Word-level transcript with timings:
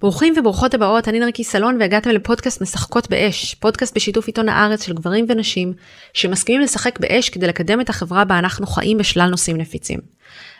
ברוכים 0.00 0.34
וברוכות 0.36 0.74
הבאות, 0.74 1.08
אני 1.08 1.18
נרקי 1.20 1.44
סלון 1.44 1.76
והגעתם 1.80 2.10
לפודקאסט 2.10 2.62
משחקות 2.62 3.10
באש, 3.10 3.54
פודקאסט 3.54 3.96
בשיתוף 3.96 4.26
עיתון 4.26 4.48
הארץ 4.48 4.86
של 4.86 4.92
גברים 4.92 5.26
ונשים 5.28 5.72
שמסכימים 6.12 6.60
לשחק 6.60 6.98
באש 7.00 7.28
כדי 7.28 7.46
לקדם 7.46 7.80
את 7.80 7.88
החברה 7.88 8.24
בה 8.24 8.38
אנחנו 8.38 8.66
חיים 8.66 8.98
בשלל 8.98 9.28
נושאים 9.30 9.56
נפיצים. 9.56 9.98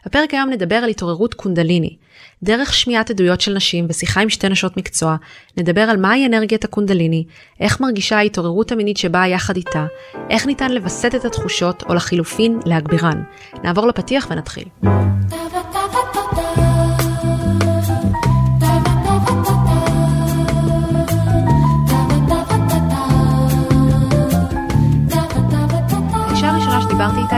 בפרק 0.06 0.34
היום 0.34 0.50
נדבר 0.50 0.76
על 0.76 0.88
התעוררות 0.88 1.34
קונדליני. 1.34 1.96
דרך 2.42 2.74
שמיעת 2.74 3.10
עדויות 3.10 3.40
של 3.40 3.54
נשים 3.54 3.86
ושיחה 3.88 4.20
עם 4.20 4.28
שתי 4.28 4.48
נשות 4.48 4.76
מקצוע, 4.76 5.16
נדבר 5.56 5.80
על 5.80 5.96
מהי 5.96 6.26
אנרגיית 6.26 6.64
הקונדליני, 6.64 7.24
איך 7.60 7.80
מרגישה 7.80 8.16
ההתעוררות 8.16 8.72
המינית 8.72 8.96
שבאה 8.96 9.28
יחד 9.28 9.56
איתה, 9.56 9.86
איך 10.30 10.46
ניתן 10.46 10.72
לווסת 10.72 11.14
את 11.14 11.24
התחושות 11.24 11.82
או 11.88 11.94
לחילופין 11.94 12.60
להגבירן. 12.64 13.22
נעבור 13.64 13.86
לפתיח 13.86 14.26
ונתחיל. 14.30 14.64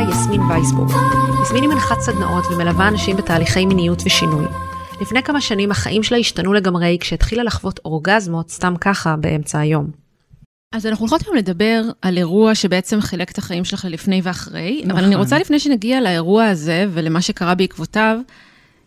יסמין 0.09 0.41
וייסבורג. 0.41 0.91
יסמין 1.43 1.63
היא 1.63 1.71
מנחת 1.71 2.01
סדנאות 2.01 2.45
ומלווה 2.47 2.89
אנשים 2.89 3.17
בתהליכי 3.17 3.67
מיניות 3.67 4.03
ושינוי. 4.07 4.47
לפני 5.01 5.23
כמה 5.23 5.41
שנים 5.41 5.71
החיים 5.71 6.03
שלה 6.03 6.19
השתנו 6.19 6.53
לגמרי 6.53 6.99
כשהתחילה 7.01 7.43
לחוות 7.43 7.81
אורגזמות 7.85 8.51
סתם 8.51 8.75
ככה 8.81 9.17
באמצע 9.17 9.59
היום. 9.61 9.91
אז 10.75 10.87
אנחנו 10.87 11.03
הולכות 11.03 11.27
היום 11.27 11.37
לדבר 11.37 11.83
על 12.03 12.17
אירוע 12.17 12.55
שבעצם 12.55 13.01
חילק 13.01 13.31
את 13.31 13.39
החיים 13.39 13.65
שלך 13.65 13.85
ללפני 13.85 14.21
ואחרי, 14.25 14.81
נכון. 14.85 14.91
אבל 14.91 15.05
אני 15.05 15.15
רוצה 15.15 15.39
לפני 15.39 15.59
שנגיע 15.59 16.01
לאירוע 16.01 16.45
הזה 16.45 16.87
ולמה 16.93 17.23
שקרה 17.23 17.55
בעקבותיו, 17.55 18.19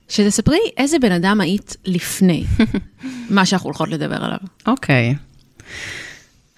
שתספרי 0.10 0.60
איזה 0.78 1.00
בן 1.00 1.12
אדם 1.12 1.42
היית 1.42 1.76
לפני 1.86 2.44
מה 3.30 3.46
שאנחנו 3.46 3.68
הולכות 3.68 3.90
לדבר 3.90 4.24
עליו. 4.24 4.38
אוקיי. 4.68 5.16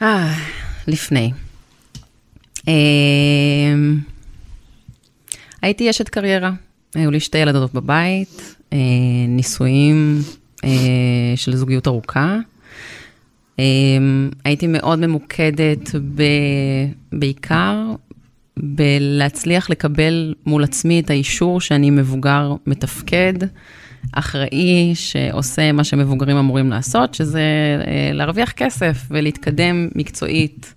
אה, 0.01 0.33
לפני. 0.87 1.31
אמ, 2.67 3.99
הייתי 5.65 5.89
אשת 5.89 6.09
קריירה, 6.09 6.51
היו 6.95 7.11
לי 7.11 7.19
שתי 7.19 7.37
ילדות 7.37 7.73
בבית, 7.73 8.55
אה, 8.73 8.77
נישואים 9.27 10.19
אה, 10.63 10.69
של 11.35 11.55
זוגיות 11.55 11.87
ארוכה. 11.87 12.37
אמ, 13.59 14.29
הייתי 14.43 14.67
מאוד 14.67 14.99
ממוקדת 14.99 15.95
ב, 16.15 16.23
בעיקר 17.11 17.77
בלהצליח 18.57 19.69
לקבל 19.69 20.33
מול 20.45 20.63
עצמי 20.63 20.99
את 20.99 21.09
האישור 21.09 21.61
שאני 21.61 21.89
מבוגר 21.89 22.53
מתפקד, 22.67 23.33
אחראי, 24.11 24.91
שעושה 24.95 25.71
מה 25.71 25.83
שמבוגרים 25.83 26.37
אמורים 26.37 26.69
לעשות, 26.69 27.13
שזה 27.13 27.41
אה, 27.87 28.09
להרוויח 28.13 28.51
כסף 28.51 28.97
ולהתקדם 29.11 29.87
מקצועית 29.95 30.73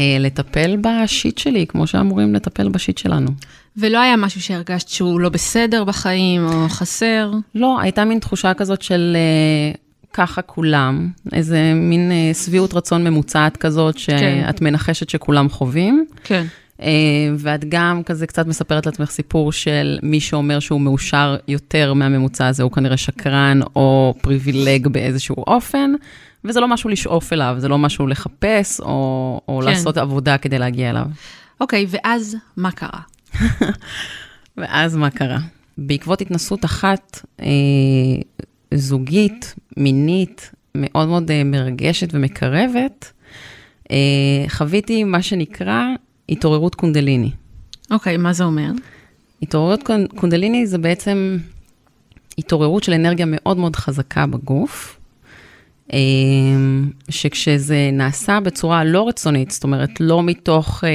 ולטפל 0.00 0.76
בשיט 0.80 1.38
שלי, 1.38 1.66
כמו 1.66 1.86
שאמורים 1.86 2.34
לטפל 2.34 2.68
בשיט 2.68 2.98
שלנו. 2.98 3.30
ולא 3.76 3.98
היה 3.98 4.16
משהו 4.16 4.42
שהרגשת 4.42 4.88
שהוא 4.88 5.20
לא 5.20 5.28
בסדר 5.28 5.84
בחיים 5.84 6.46
או 6.46 6.68
חסר? 6.68 7.32
לא, 7.54 7.80
הייתה 7.80 8.04
מין 8.04 8.18
תחושה 8.18 8.54
כזאת 8.54 8.82
של 8.82 9.16
uh, 9.74 9.78
ככה 10.12 10.42
כולם, 10.42 11.08
איזה 11.32 11.72
מין 11.74 12.10
uh, 12.10 12.36
שביעות 12.36 12.74
רצון 12.74 13.04
ממוצעת 13.04 13.56
כזאת. 13.56 13.98
שאת 13.98 14.58
כן. 14.58 14.64
מנחשת 14.64 15.08
שכולם 15.08 15.48
חווים. 15.48 16.04
כן. 16.24 16.44
Uh, 16.78 16.82
ואת 17.38 17.64
גם 17.68 18.02
כזה 18.06 18.26
קצת 18.26 18.46
מספרת 18.46 18.86
לעצמך 18.86 19.10
סיפור 19.10 19.52
של 19.52 19.98
מי 20.02 20.20
שאומר 20.20 20.60
שהוא 20.60 20.80
מאושר 20.80 21.36
יותר 21.48 21.94
מהממוצע 21.94 22.46
הזה, 22.46 22.62
הוא 22.62 22.72
כנראה 22.72 22.96
שקרן 22.96 23.60
או 23.76 24.14
פריבילג 24.22 24.88
באיזשהו 24.88 25.36
אופן. 25.46 25.92
וזה 26.44 26.60
לא 26.60 26.68
משהו 26.68 26.90
לשאוף 26.90 27.32
אליו, 27.32 27.54
זה 27.58 27.68
לא 27.68 27.78
משהו 27.78 28.06
לחפש 28.06 28.80
או, 28.80 29.40
או 29.48 29.60
כן. 29.60 29.66
לעשות 29.66 29.96
עבודה 29.96 30.38
כדי 30.38 30.58
להגיע 30.58 30.90
אליו. 30.90 31.06
אוקיי, 31.60 31.86
ואז 31.88 32.36
מה 32.56 32.70
קרה? 32.70 33.00
ואז 34.56 34.96
מה 34.96 35.10
קרה? 35.10 35.38
בעקבות 35.78 36.20
התנסות 36.20 36.64
אחת 36.64 37.20
אה, 37.40 37.46
זוגית, 38.74 39.54
מינית, 39.76 40.50
מאוד 40.74 41.08
מאוד 41.08 41.30
אה, 41.30 41.44
מרגשת 41.44 42.08
ומקרבת, 42.12 43.12
אה, 43.90 43.96
חוויתי 44.48 45.04
מה 45.04 45.22
שנקרא 45.22 45.82
התעוררות 46.28 46.74
קונדליני. 46.74 47.30
אוקיי, 47.90 48.16
מה 48.16 48.32
זה 48.32 48.44
אומר? 48.44 48.70
התעוררות 49.42 49.80
קונדליני 50.16 50.66
זה 50.66 50.78
בעצם 50.78 51.38
התעוררות 52.38 52.82
של 52.82 52.92
אנרגיה 52.92 53.26
מאוד 53.28 53.56
מאוד 53.56 53.76
חזקה 53.76 54.26
בגוף, 54.26 54.99
שכשזה 57.08 57.90
נעשה 57.92 58.40
בצורה 58.40 58.84
לא 58.84 59.08
רצונית, 59.08 59.50
זאת 59.50 59.64
אומרת, 59.64 60.00
לא 60.00 60.22
מתוך 60.22 60.84
אה, 60.84 60.90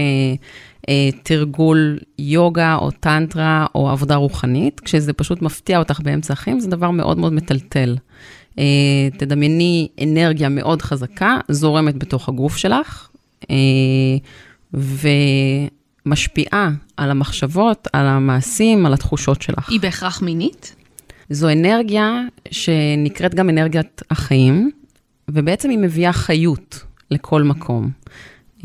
אה, 0.89 1.09
תרגול 1.23 1.99
יוגה 2.19 2.75
או 2.75 2.91
טנטרה 2.91 3.65
או 3.75 3.89
עבודה 3.89 4.15
רוחנית, 4.15 4.79
כשזה 4.79 5.13
פשוט 5.13 5.41
מפתיע 5.41 5.79
אותך 5.79 5.99
באמצע 6.03 6.33
החיים, 6.33 6.59
זה 6.59 6.69
דבר 6.69 6.91
מאוד 6.91 7.17
מאוד 7.17 7.33
מטלטל. 7.33 7.95
אה, 8.59 8.63
תדמייני 9.17 9.87
אנרגיה 10.03 10.49
מאוד 10.49 10.81
חזקה, 10.81 11.37
זורמת 11.49 11.97
בתוך 11.97 12.29
הגוף 12.29 12.57
שלך, 12.57 13.09
אה, 13.49 13.55
ומשפיעה 16.05 16.69
על 16.97 17.11
המחשבות, 17.11 17.87
על 17.93 18.07
המעשים, 18.07 18.85
על 18.85 18.93
התחושות 18.93 19.41
שלך. 19.41 19.69
היא 19.69 19.79
בהכרח 19.79 20.21
מינית? 20.21 20.75
זו 21.29 21.49
אנרגיה 21.49 22.21
שנקראת 22.51 23.35
גם 23.35 23.49
אנרגיית 23.49 24.01
החיים, 24.11 24.71
ובעצם 25.27 25.69
היא 25.69 25.79
מביאה 25.79 26.13
חיות 26.13 26.83
לכל 27.11 27.43
מקום. 27.43 27.89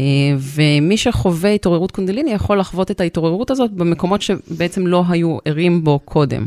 אה, 0.00 0.04
ומי 0.38 0.96
שחווה 0.96 1.50
התעוררות 1.50 1.90
קונדליני 1.90 2.30
יכול 2.30 2.58
לחוות 2.58 2.90
את 2.90 3.00
ההתעוררות 3.00 3.50
הזאת 3.50 3.70
במקומות 3.70 4.22
שבעצם 4.22 4.86
לא 4.86 5.04
היו 5.08 5.38
ערים 5.44 5.84
בו 5.84 5.98
קודם. 5.98 6.46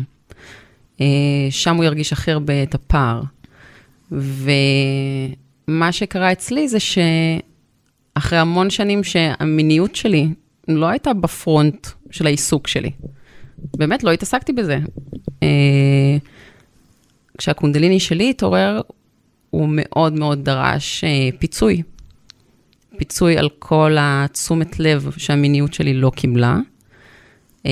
אה, 1.01 1.06
שם 1.50 1.75
הוא 1.75 1.84
ירגיש 1.84 2.13
הכי 2.13 2.31
הרבה 2.31 2.63
את 2.63 2.75
הפער. 2.75 3.22
ומה 4.12 5.91
שקרה 5.91 6.31
אצלי 6.31 6.68
זה 6.68 6.78
שאחרי 6.80 8.40
המון 8.40 8.69
שנים 8.69 9.03
שהמיניות 9.03 9.95
שלי 9.95 10.28
לא 10.68 10.85
הייתה 10.85 11.13
בפרונט 11.13 11.88
של 12.12 12.25
העיסוק 12.25 12.68
שלי. 12.68 12.91
באמת 13.78 14.03
לא 14.03 14.12
התעסקתי 14.12 14.53
בזה. 14.53 14.80
אה, 15.44 16.18
כשהקונדליני 17.38 18.00
שלי 18.00 18.30
התעורר, 18.30 18.81
הוא 19.53 19.69
מאוד 19.72 20.14
מאוד 20.14 20.46
דרש 20.46 21.03
אה, 21.03 21.30
פיצוי. 21.40 21.81
פיצוי 22.97 23.38
על 23.38 23.50
כל 23.59 23.96
התשומת 24.00 24.80
לב 24.80 25.12
שהמיניות 25.18 25.74
שלי 25.74 25.94
לא 25.94 26.12
קיבלה. 26.16 26.58
אה, 27.66 27.72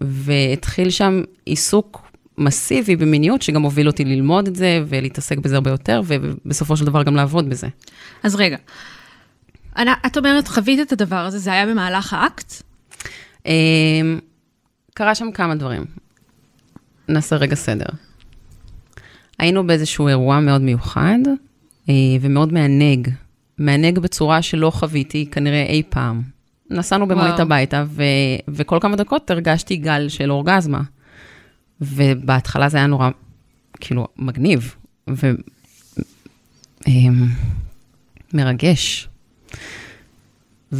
והתחיל 0.00 0.90
שם 0.90 1.22
עיסוק 1.44 2.02
מסיבי 2.38 2.96
במיניות, 2.96 3.42
שגם 3.42 3.62
הוביל 3.62 3.86
אותי 3.86 4.04
ללמוד 4.04 4.48
את 4.48 4.56
זה 4.56 4.82
ולהתעסק 4.86 5.38
בזה 5.38 5.54
הרבה 5.54 5.70
יותר, 5.70 6.00
ובסופו 6.06 6.76
של 6.76 6.84
דבר 6.84 7.02
גם 7.02 7.16
לעבוד 7.16 7.50
בזה. 7.50 7.68
אז 8.22 8.34
רגע, 8.34 8.56
את 10.06 10.16
אומרת, 10.16 10.48
חווית 10.48 10.80
את 10.80 10.92
הדבר 10.92 11.16
הזה, 11.26 11.38
זה 11.38 11.52
היה 11.52 11.66
במהלך 11.66 12.12
האקט? 12.12 12.52
אה, 13.46 13.52
קרה 14.94 15.14
שם 15.14 15.32
כמה 15.32 15.54
דברים. 15.54 15.84
נעשה 17.08 17.36
רגע 17.36 17.54
סדר. 17.54 17.86
היינו 19.38 19.66
באיזשהו 19.66 20.08
אירוע 20.08 20.40
מאוד 20.40 20.60
מיוחד 20.60 21.18
אה, 21.88 21.94
ומאוד 22.20 22.52
מענג. 22.52 23.08
מענג 23.58 23.98
בצורה 23.98 24.42
שלא 24.42 24.70
חוויתי 24.70 25.26
כנראה 25.30 25.62
אי 25.62 25.82
פעם. 25.88 26.22
נסענו 26.70 27.08
במונית 27.08 27.40
הביתה, 27.40 27.84
ו- 27.88 28.02
וכל 28.48 28.78
כמה 28.80 28.96
דקות 28.96 29.30
הרגשתי 29.30 29.76
גל 29.76 30.08
של 30.08 30.30
אורגזמה. 30.30 30.80
ובהתחלה 31.80 32.68
זה 32.68 32.76
היה 32.76 32.86
נורא, 32.86 33.10
כאילו, 33.80 34.06
מגניב 34.16 34.74
ומרגש. 38.32 39.08
אמ, 40.72 40.78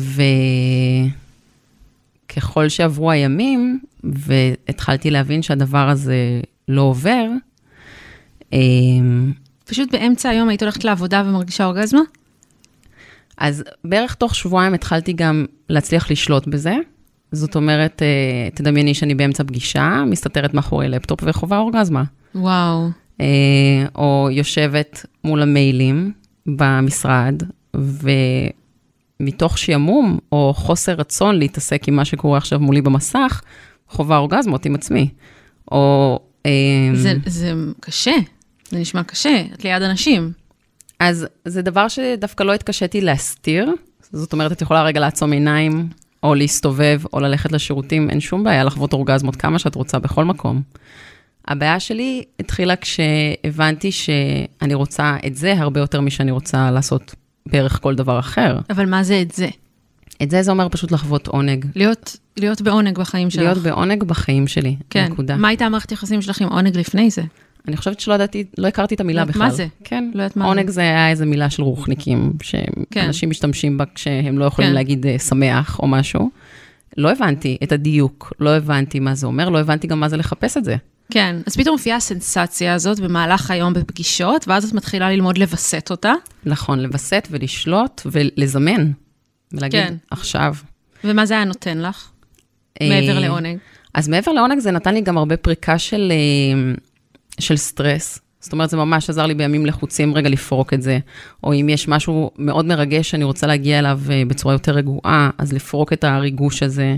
וככל 2.32 2.68
שעברו 2.68 3.10
הימים, 3.10 3.80
והתחלתי 4.04 5.10
להבין 5.10 5.42
שהדבר 5.42 5.88
הזה 5.88 6.40
לא 6.68 6.82
עובר, 6.82 7.26
פשוט 9.64 9.92
באמצע 9.92 10.28
היום 10.28 10.48
היית 10.48 10.62
הולכת 10.62 10.84
לעבודה 10.84 11.22
ומרגישה 11.26 11.64
אורגזמה? 11.64 12.00
אז 13.38 13.64
בערך 13.84 14.14
תוך 14.14 14.34
שבועיים 14.34 14.74
התחלתי 14.74 15.12
גם 15.12 15.46
להצליח 15.68 16.10
לשלוט 16.10 16.46
בזה. 16.46 16.76
זאת 17.32 17.56
אומרת, 17.56 18.02
אה, 18.02 18.48
תדמייני 18.54 18.94
שאני 18.94 19.14
באמצע 19.14 19.44
פגישה, 19.44 20.04
מסתתרת 20.06 20.54
מאחורי 20.54 20.88
לפטופ 20.88 21.20
וחווה 21.22 21.58
אורגזמה. 21.58 22.04
וואו. 22.34 22.88
אה, 23.20 23.26
או 23.94 24.28
יושבת 24.32 25.06
מול 25.24 25.42
המיילים 25.42 26.12
במשרד, 26.46 27.42
ומתוך 29.20 29.58
שעמום 29.58 30.18
או 30.32 30.52
חוסר 30.56 30.92
רצון 30.92 31.38
להתעסק 31.38 31.88
עם 31.88 31.96
מה 31.96 32.04
שקורה 32.04 32.38
עכשיו 32.38 32.60
מולי 32.60 32.82
במסך, 32.82 33.42
חווה 33.88 34.16
אורגזמות 34.16 34.66
עם 34.66 34.74
עצמי. 34.74 35.08
או 35.72 36.18
אה, 36.46 36.50
זה, 36.94 37.14
זה 37.26 37.52
קשה, 37.80 38.16
זה 38.70 38.78
נשמע 38.78 39.02
קשה, 39.02 39.42
את 39.54 39.64
ליד 39.64 39.82
אנשים. 39.82 40.32
אז 40.98 41.26
זה 41.44 41.62
דבר 41.62 41.88
שדווקא 41.88 42.42
לא 42.44 42.54
התקשיתי 42.54 43.00
להסתיר. 43.00 43.70
זאת 44.12 44.32
אומרת, 44.32 44.52
את 44.52 44.62
יכולה 44.62 44.82
רגע 44.82 45.00
לעצום 45.00 45.32
עיניים, 45.32 45.88
או 46.22 46.34
להסתובב, 46.34 47.00
או 47.12 47.20
ללכת 47.20 47.52
לשירותים, 47.52 48.10
אין 48.10 48.20
שום 48.20 48.44
בעיה 48.44 48.64
לחוות 48.64 48.92
אורגזמות 48.92 49.36
כמה 49.36 49.58
שאת 49.58 49.74
רוצה 49.74 49.98
בכל 49.98 50.24
מקום. 50.24 50.62
הבעיה 51.48 51.80
שלי 51.80 52.24
התחילה 52.40 52.74
כשהבנתי 52.76 53.92
שאני 53.92 54.74
רוצה 54.74 55.16
את 55.26 55.36
זה 55.36 55.52
הרבה 55.52 55.80
יותר 55.80 56.00
משאני 56.00 56.30
רוצה 56.30 56.70
לעשות 56.70 57.14
בערך 57.46 57.82
כל 57.82 57.94
דבר 57.94 58.18
אחר. 58.18 58.58
אבל 58.70 58.86
מה 58.86 59.02
זה 59.02 59.22
את 59.22 59.32
זה? 59.32 59.48
את 60.22 60.30
זה 60.30 60.42
זה 60.42 60.50
אומר 60.50 60.68
פשוט 60.68 60.92
לחוות 60.92 61.26
עונג. 61.26 61.66
להיות, 61.74 62.16
להיות 62.36 62.62
בעונג 62.62 62.98
בחיים 62.98 63.30
שלך. 63.30 63.42
להיות 63.42 63.58
בעונג 63.58 64.04
בחיים 64.04 64.46
שלי, 64.46 64.76
כן. 64.90 65.08
נקודה. 65.12 65.36
מה 65.36 65.48
הייתה 65.48 65.66
המערכת 65.66 65.92
יחסים 65.92 66.22
שלך 66.22 66.40
עם 66.40 66.48
עונג 66.48 66.76
לפני 66.78 67.10
זה? 67.10 67.22
אני 67.68 67.76
חושבת 67.76 68.00
שלא 68.00 68.14
ידעתי, 68.14 68.44
לא 68.58 68.68
הכרתי 68.68 68.94
את 68.94 69.00
המילה 69.00 69.20
לא 69.20 69.28
בכלל. 69.28 69.42
מה 69.42 69.50
זה. 69.50 69.66
כן. 69.84 70.10
לא 70.14 70.22
יודעת 70.22 70.36
מה 70.36 70.44
עונג 70.44 70.66
זה. 70.66 70.72
זה 70.72 70.80
היה 70.80 71.10
איזה 71.10 71.26
מילה 71.26 71.50
של 71.50 71.62
רוחניקים, 71.62 72.32
כן. 72.90 73.02
שאנשים 73.02 73.30
משתמשים 73.30 73.78
בה 73.78 73.84
כשהם 73.94 74.38
לא 74.38 74.44
יכולים 74.44 74.70
כן. 74.70 74.74
להגיד 74.74 75.06
אה, 75.06 75.18
שמח 75.18 75.78
או 75.78 75.88
משהו. 75.88 76.30
לא 76.96 77.12
הבנתי 77.12 77.56
את 77.62 77.72
הדיוק, 77.72 78.32
לא 78.40 78.56
הבנתי 78.56 79.00
מה 79.00 79.14
זה 79.14 79.26
אומר, 79.26 79.48
לא 79.48 79.58
הבנתי 79.60 79.86
גם 79.86 80.00
מה 80.00 80.08
זה 80.08 80.16
לחפש 80.16 80.56
את 80.56 80.64
זה. 80.64 80.76
כן, 81.10 81.36
אז 81.46 81.56
פתאום 81.56 81.74
מופיעה 81.74 81.96
הסנסציה 81.96 82.74
הזאת 82.74 83.00
במהלך 83.00 83.50
היום 83.50 83.72
בפגישות, 83.72 84.48
ואז 84.48 84.64
את 84.64 84.72
מתחילה 84.72 85.10
ללמוד 85.10 85.38
לווסת 85.38 85.88
אותה. 85.90 86.12
נכון, 86.46 86.80
לווסת 86.80 87.28
ולשלוט 87.30 88.02
ולזמן. 88.06 88.90
ולהגיד, 89.52 89.80
כן. 89.80 89.94
עכשיו. 90.10 90.54
ומה 91.04 91.26
זה 91.26 91.34
היה 91.34 91.44
נותן 91.44 91.78
לך? 91.78 92.08
אה, 92.80 92.88
מעבר 92.88 93.18
לעונג. 93.18 93.58
אז 93.94 94.08
מעבר 94.08 94.32
לעונג 94.32 94.58
זה 94.58 94.70
נתן 94.70 94.94
לי 94.94 95.00
גם 95.00 95.18
הרבה 95.18 95.36
פריקה 95.36 95.78
של, 95.78 96.12
אה, 96.12 96.74
של 97.40 97.56
סטרס. 97.56 98.18
זאת 98.40 98.52
אומרת, 98.52 98.70
זה 98.70 98.76
ממש 98.76 99.10
עזר 99.10 99.26
לי 99.26 99.34
בימים 99.34 99.66
לחוצים 99.66 100.14
רגע 100.14 100.28
לפרוק 100.28 100.74
את 100.74 100.82
זה. 100.82 100.98
או 101.44 101.52
אם 101.54 101.68
יש 101.68 101.88
משהו 101.88 102.30
מאוד 102.38 102.64
מרגש 102.64 103.10
שאני 103.10 103.24
רוצה 103.24 103.46
להגיע 103.46 103.78
אליו 103.78 104.00
אה, 104.10 104.22
בצורה 104.28 104.54
יותר 104.54 104.72
רגועה, 104.72 105.30
אז 105.38 105.52
לפרוק 105.52 105.92
את 105.92 106.04
הריגוש 106.04 106.62
הזה. 106.62 106.96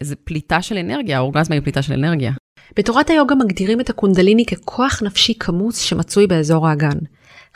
איזו 0.00 0.14
פליטה 0.24 0.62
של 0.62 0.78
אנרגיה, 0.78 1.16
האורגזמה 1.16 1.54
היא 1.54 1.62
פליטה 1.62 1.82
של 1.82 1.92
אנרגיה. 1.92 2.32
בתורת 2.76 3.10
היוגה 3.10 3.34
מגדירים 3.34 3.80
את 3.80 3.90
הקונדליני 3.90 4.44
ככוח 4.46 5.02
נפשי 5.02 5.34
כמוס 5.40 5.78
שמצוי 5.78 6.26
באזור 6.26 6.68
האגן. 6.68 6.98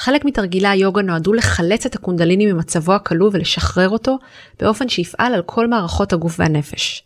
חלק 0.04 0.24
מתרגילי 0.24 0.68
היוגה 0.68 1.02
נועדו 1.02 1.32
לחלץ 1.32 1.86
את 1.86 1.94
הקונדליני 1.94 2.52
ממצבו 2.52 2.92
הכלוא 2.92 3.30
ולשחרר 3.32 3.88
אותו 3.88 4.18
באופן 4.60 4.88
שיפעל 4.88 5.34
על 5.34 5.42
כל 5.42 5.66
מערכות 5.66 6.12
הגוף 6.12 6.40
והנפש. 6.40 7.02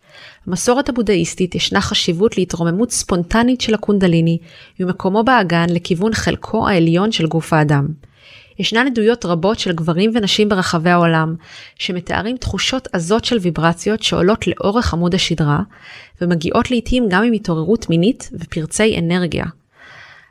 במסורת 0.47 0.89
הבודהיסטית 0.89 1.55
ישנה 1.55 1.81
חשיבות 1.81 2.39
להתרוממות 2.39 2.91
ספונטנית 2.91 3.61
של 3.61 3.75
הקונדליני 3.75 4.39
ממקומו 4.81 5.25
באגן 5.25 5.67
לכיוון 5.71 6.15
חלקו 6.15 6.69
העליון 6.69 7.13
של 7.13 7.27
גוף 7.27 7.53
האדם. 7.53 7.87
ישנן 8.59 8.87
עדויות 8.87 9.25
רבות 9.25 9.59
של 9.59 9.73
גברים 9.73 10.11
ונשים 10.15 10.49
ברחבי 10.49 10.91
העולם 10.91 11.35
שמתארים 11.79 12.37
תחושות 12.37 12.89
עזות 12.93 13.25
של 13.25 13.39
ויברציות 13.39 14.03
שעולות 14.03 14.47
לאורך 14.47 14.95
עמוד 14.95 15.15
השדרה 15.15 15.61
ומגיעות 16.21 16.71
לעתים 16.71 17.07
גם 17.11 17.23
עם 17.23 17.33
התעוררות 17.33 17.91
מינית 17.91 18.31
ופרצי 18.41 18.99
אנרגיה. 18.99 19.45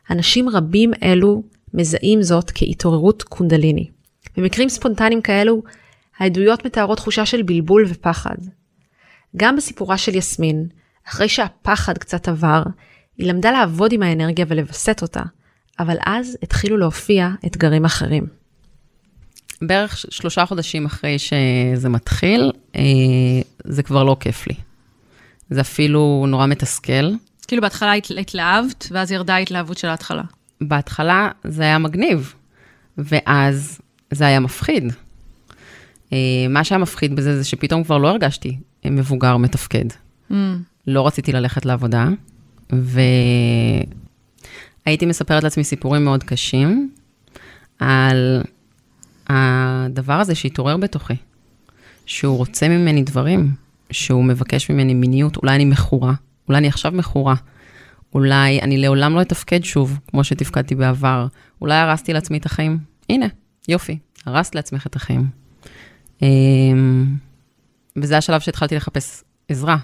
אנשים 0.09 0.49
רבים 0.49 0.91
אלו 1.03 1.43
מזהים 1.75 2.21
זאת 2.21 2.51
כהתעוררות 2.55 3.23
קונדליני. 3.23 3.89
במקרים 4.37 4.69
ספונטניים 4.69 5.21
כאלו, 5.21 5.63
העדויות 6.19 6.65
מתארות 6.65 6.97
תחושה 6.97 7.25
של 7.25 7.41
בלבול 7.41 7.85
ופחד. 7.87 8.35
גם 9.35 9.55
בסיפורה 9.55 9.97
של 9.97 10.15
יסמין, 10.15 10.67
אחרי 11.07 11.29
שהפחד 11.29 11.97
קצת 11.97 12.27
עבר, 12.27 12.63
היא 13.17 13.27
למדה 13.27 13.51
לעבוד 13.51 13.91
עם 13.93 14.03
האנרגיה 14.03 14.45
ולווסת 14.49 14.99
אותה, 15.01 15.21
אבל 15.79 15.95
אז 16.05 16.37
התחילו 16.43 16.77
להופיע 16.77 17.29
אתגרים 17.45 17.85
אחרים. 17.85 18.27
בערך 19.61 19.97
שלושה 19.97 20.45
חודשים 20.45 20.85
אחרי 20.85 21.19
שזה 21.19 21.89
מתחיל, 21.89 22.51
אה, 22.75 22.81
זה 23.63 23.83
כבר 23.83 24.03
לא 24.03 24.17
כיף 24.19 24.47
לי. 24.47 24.55
זה 25.49 25.61
אפילו 25.61 26.25
נורא 26.27 26.47
מתסכל. 26.47 27.11
כאילו 27.47 27.61
בהתחלה 27.61 27.93
הת- 27.93 28.11
התלהבת, 28.19 28.87
ואז 28.91 29.11
ירדה 29.11 29.35
ההתלהבות 29.35 29.77
של 29.77 29.87
ההתחלה. 29.87 30.23
בהתחלה 30.61 31.29
זה 31.43 31.63
היה 31.63 31.77
מגניב, 31.77 32.33
ואז 32.97 33.81
זה 34.11 34.27
היה 34.27 34.39
מפחיד. 34.39 34.93
אה, 36.13 36.17
מה 36.49 36.63
שהיה 36.63 36.79
מפחיד 36.79 37.15
בזה 37.15 37.37
זה 37.37 37.43
שפתאום 37.43 37.83
כבר 37.83 37.97
לא 37.97 38.07
הרגשתי 38.07 38.57
מבוגר 38.85 39.37
מתפקד. 39.37 39.85
Mm, 40.31 40.33
לא 40.87 41.07
רציתי 41.07 41.31
ללכת 41.31 41.65
לעבודה, 41.65 42.07
והייתי 44.85 45.05
מספרת 45.05 45.43
לעצמי 45.43 45.63
סיפורים 45.63 46.05
מאוד 46.05 46.23
קשים 46.23 46.89
על 47.79 48.41
הדבר 49.27 50.13
הזה 50.13 50.35
שהתעורר 50.35 50.77
בתוכי, 50.77 51.13
שהוא 52.05 52.37
רוצה 52.37 52.67
ממני 52.67 53.03
דברים, 53.03 53.51
שהוא 53.91 54.23
מבקש 54.23 54.69
ממני 54.69 54.93
מיניות, 54.93 55.37
אולי 55.37 55.55
אני 55.55 55.65
מכורה, 55.65 56.13
אולי 56.47 56.57
אני 56.57 56.67
עכשיו 56.67 56.91
מכורה, 56.91 57.35
אולי 58.15 58.61
אני 58.61 58.77
לעולם 58.77 59.15
לא 59.15 59.21
אתפקד 59.21 59.63
שוב, 59.63 59.99
כמו 60.07 60.23
שתפקדתי 60.23 60.75
בעבר, 60.75 61.27
אולי 61.61 61.75
הרסתי 61.75 62.13
לעצמי 62.13 62.37
את 62.37 62.45
החיים. 62.45 62.77
הנה, 63.09 63.25
יופי, 63.67 63.97
הרסת 64.25 64.55
לעצמך 64.55 64.87
את 64.87 64.95
החיים. 64.95 65.27
אמ, 66.21 67.05
וזה 67.95 68.17
השלב 68.17 68.39
שהתחלתי 68.39 68.75
לחפש 68.75 69.23
עזרה. 69.49 69.77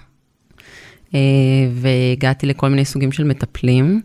אה, 1.13 1.19
והגעתי 1.73 2.45
לכל 2.45 2.69
מיני 2.69 2.85
סוגים 2.85 3.11
של 3.11 3.23
מטפלים, 3.23 4.01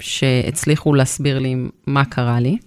שהצליחו 0.00 0.94
להסביר 0.94 1.38
לי 1.38 1.56
מה 1.86 2.04
קרה 2.04 2.40
לי. 2.40 2.58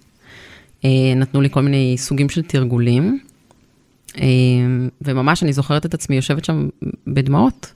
אה, 0.84 1.14
נתנו 1.16 1.40
לי 1.40 1.50
כל 1.50 1.60
מיני 1.60 1.94
סוגים 1.98 2.28
של 2.28 2.42
תרגולים, 2.42 3.18
אה, 4.18 4.24
וממש 5.02 5.42
אני 5.42 5.52
זוכרת 5.52 5.86
את 5.86 5.94
עצמי 5.94 6.16
יושבת 6.16 6.44
שם 6.44 6.68
בדמעות, 7.06 7.72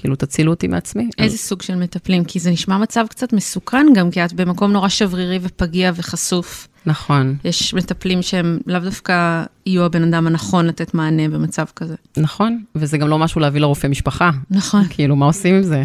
כאילו 0.00 0.16
תצילו 0.16 0.52
אותי 0.52 0.68
מעצמי. 0.68 1.10
איזה 1.18 1.38
סוג 1.38 1.62
של 1.62 1.74
מטפלים? 1.74 2.24
כי 2.24 2.38
זה 2.38 2.50
נשמע 2.50 2.78
מצב 2.78 3.04
קצת 3.10 3.32
מסוכן 3.32 3.86
גם, 3.94 4.10
כי 4.10 4.24
את 4.24 4.32
במקום 4.32 4.72
נורא 4.72 4.88
שברירי 4.88 5.38
ופגיע 5.42 5.92
וחשוף. 5.94 6.68
נכון, 6.86 7.36
יש 7.44 7.74
מטפלים 7.74 8.22
שהם 8.22 8.58
לאו 8.66 8.80
דווקא 8.80 9.44
יהיו 9.66 9.84
הבן 9.84 10.02
אדם 10.02 10.26
הנכון 10.26 10.66
לתת 10.66 10.94
מענה 10.94 11.28
במצב 11.28 11.64
כזה. 11.76 11.94
נכון, 12.16 12.62
וזה 12.74 12.98
גם 12.98 13.08
לא 13.08 13.18
משהו 13.18 13.40
להביא 13.40 13.60
לרופא 13.60 13.86
משפחה. 13.86 14.30
נכון. 14.50 14.84
כאילו, 14.90 15.16
מה 15.16 15.26
עושים 15.26 15.54
עם 15.54 15.62
זה? 15.62 15.82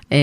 Uh, 0.00 0.14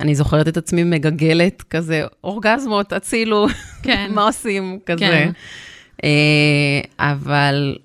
אני 0.00 0.14
זוכרת 0.14 0.48
את 0.48 0.56
עצמי 0.56 0.84
מגגלת 0.84 1.62
כזה, 1.62 2.02
אורגזמות, 2.24 2.92
הצילו, 2.92 3.46
כן. 3.82 4.10
מה 4.14 4.22
עושים 4.22 4.78
כזה. 4.86 5.00
כן. 5.00 5.30
Uh, 5.96 6.02
אבל 6.98 7.76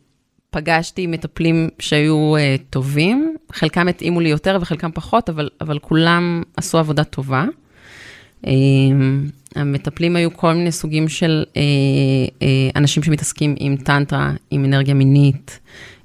פגשתי 0.52 1.08
מטפלים 1.08 1.70
שהיו 1.80 2.36
uh, 2.38 2.62
טובים, 2.70 3.36
חלקם 3.52 3.88
התאימו 3.88 4.20
לי 4.20 4.30
יותר 4.30 4.58
וחלקם 4.62 4.92
פחות, 4.94 5.30
אבל, 5.30 5.50
אבל 5.62 5.80
כולם 5.80 6.44
עשו 6.58 6.78
עבודה 6.78 7.04
טובה. 7.04 7.46
Uh, 8.46 8.48
המטפלים 9.56 10.16
היו 10.16 10.34
כל 10.38 10.54
מיני 10.54 10.72
סוגים 10.72 11.10
של 11.10 11.44
uh, 11.48 11.54
uh, 11.54 12.44
אנשים 12.76 13.04
שמתעסקים 13.04 13.56
עם 13.60 13.78
טנטרה, 13.78 14.32
עם 14.52 14.66
אנרגיה 14.66 14.94
מינית, 14.94 15.60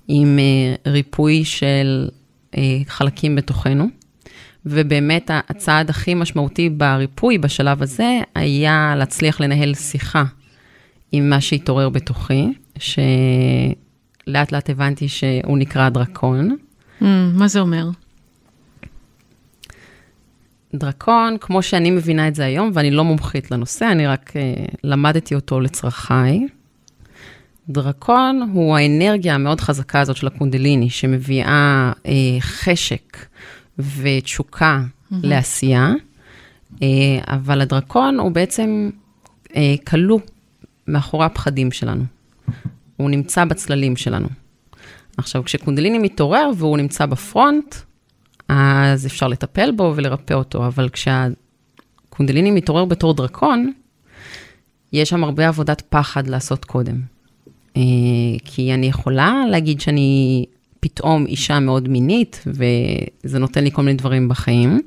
עם 0.09 0.39
uh, 0.39 0.89
ריפוי 0.91 1.45
של 1.45 2.09
uh, 2.53 2.57
חלקים 2.87 3.37
בתוכנו. 3.37 3.87
ובאמת 4.67 5.31
הצעד 5.49 5.91
הכי 5.91 6.15
משמעותי 6.15 6.71
בריפוי 6.71 7.39
בשלב 7.39 7.83
הזה 7.83 8.19
היה 8.35 8.95
להצליח 8.97 9.41
לנהל 9.41 9.75
שיחה 9.75 10.25
עם 11.13 11.31
מה 11.31 11.41
שהתעורר 11.41 11.89
בתוכי, 11.89 12.47
שלאט 12.79 13.86
לאט 14.27 14.71
הבנתי 14.71 15.09
שהוא 15.09 15.59
נקרא 15.59 15.89
דרקון. 15.89 16.57
Mm, 17.01 17.05
מה 17.35 17.49
זה 17.49 17.61
אומר? 17.61 17.89
דרקון, 20.75 21.37
כמו 21.41 21.63
שאני 21.63 21.91
מבינה 21.91 22.29
את 22.29 22.35
זה 22.35 22.45
היום, 22.45 22.71
ואני 22.75 22.91
לא 22.91 23.05
מומחית 23.05 23.51
לנושא, 23.51 23.89
אני 23.93 24.07
רק 24.07 24.31
uh, 24.31 24.75
למדתי 24.85 25.35
אותו 25.35 25.61
לצרכיי. 25.61 26.47
דרקון 27.69 28.51
הוא 28.53 28.77
האנרגיה 28.77 29.35
המאוד 29.35 29.61
חזקה 29.61 30.01
הזאת 30.01 30.17
של 30.17 30.27
הקונדליני, 30.27 30.91
שמביאה 30.91 31.93
uh, 31.97 32.09
חשק 32.41 33.27
ותשוקה 33.79 34.81
mm-hmm. 34.83 35.15
לעשייה, 35.23 35.93
uh, 36.75 36.81
אבל 37.27 37.61
הדרקון 37.61 38.19
הוא 38.19 38.33
בעצם 38.33 38.91
uh, 39.45 39.53
כלוא 39.87 40.21
מאחורי 40.89 41.27
הפחדים 41.27 41.73
שלנו. 41.73 42.05
הוא 42.97 43.11
נמצא 43.11 43.45
בצללים 43.45 43.97
שלנו. 43.97 44.29
עכשיו, 45.17 45.45
כשקונדליני 45.45 45.99
מתעורר 45.99 46.51
והוא 46.57 46.77
נמצא 46.77 47.07
בפרונט, 47.07 47.75
אז 48.49 49.07
אפשר 49.07 49.29
לטפל 49.29 49.71
בו 49.73 49.93
ולרפא 49.97 50.35
אותו, 50.35 50.67
אבל 50.67 50.89
כשהקונדליני 50.89 52.51
מתעורר 52.51 52.85
בתור 52.85 53.15
דרקון, 53.15 53.73
יש 54.93 55.09
שם 55.09 55.25
הרבה 55.25 55.49
עבודת 55.49 55.83
פחד 55.89 56.27
לעשות 56.27 56.65
קודם. 56.65 57.01
אה, 57.77 57.83
כי 58.45 58.75
אני 58.75 58.87
יכולה 58.87 59.43
להגיד 59.51 59.81
שאני 59.81 60.45
פתאום 60.81 61.27
אישה 61.27 61.61
מאוד 61.61 61.89
מינית, 61.89 62.45
וזה 62.47 63.39
נותן 63.39 63.65
לי 63.65 63.71
כל 63.71 63.83
מיני 63.83 63.97
דברים 63.97 64.29
בחיים, 64.29 64.81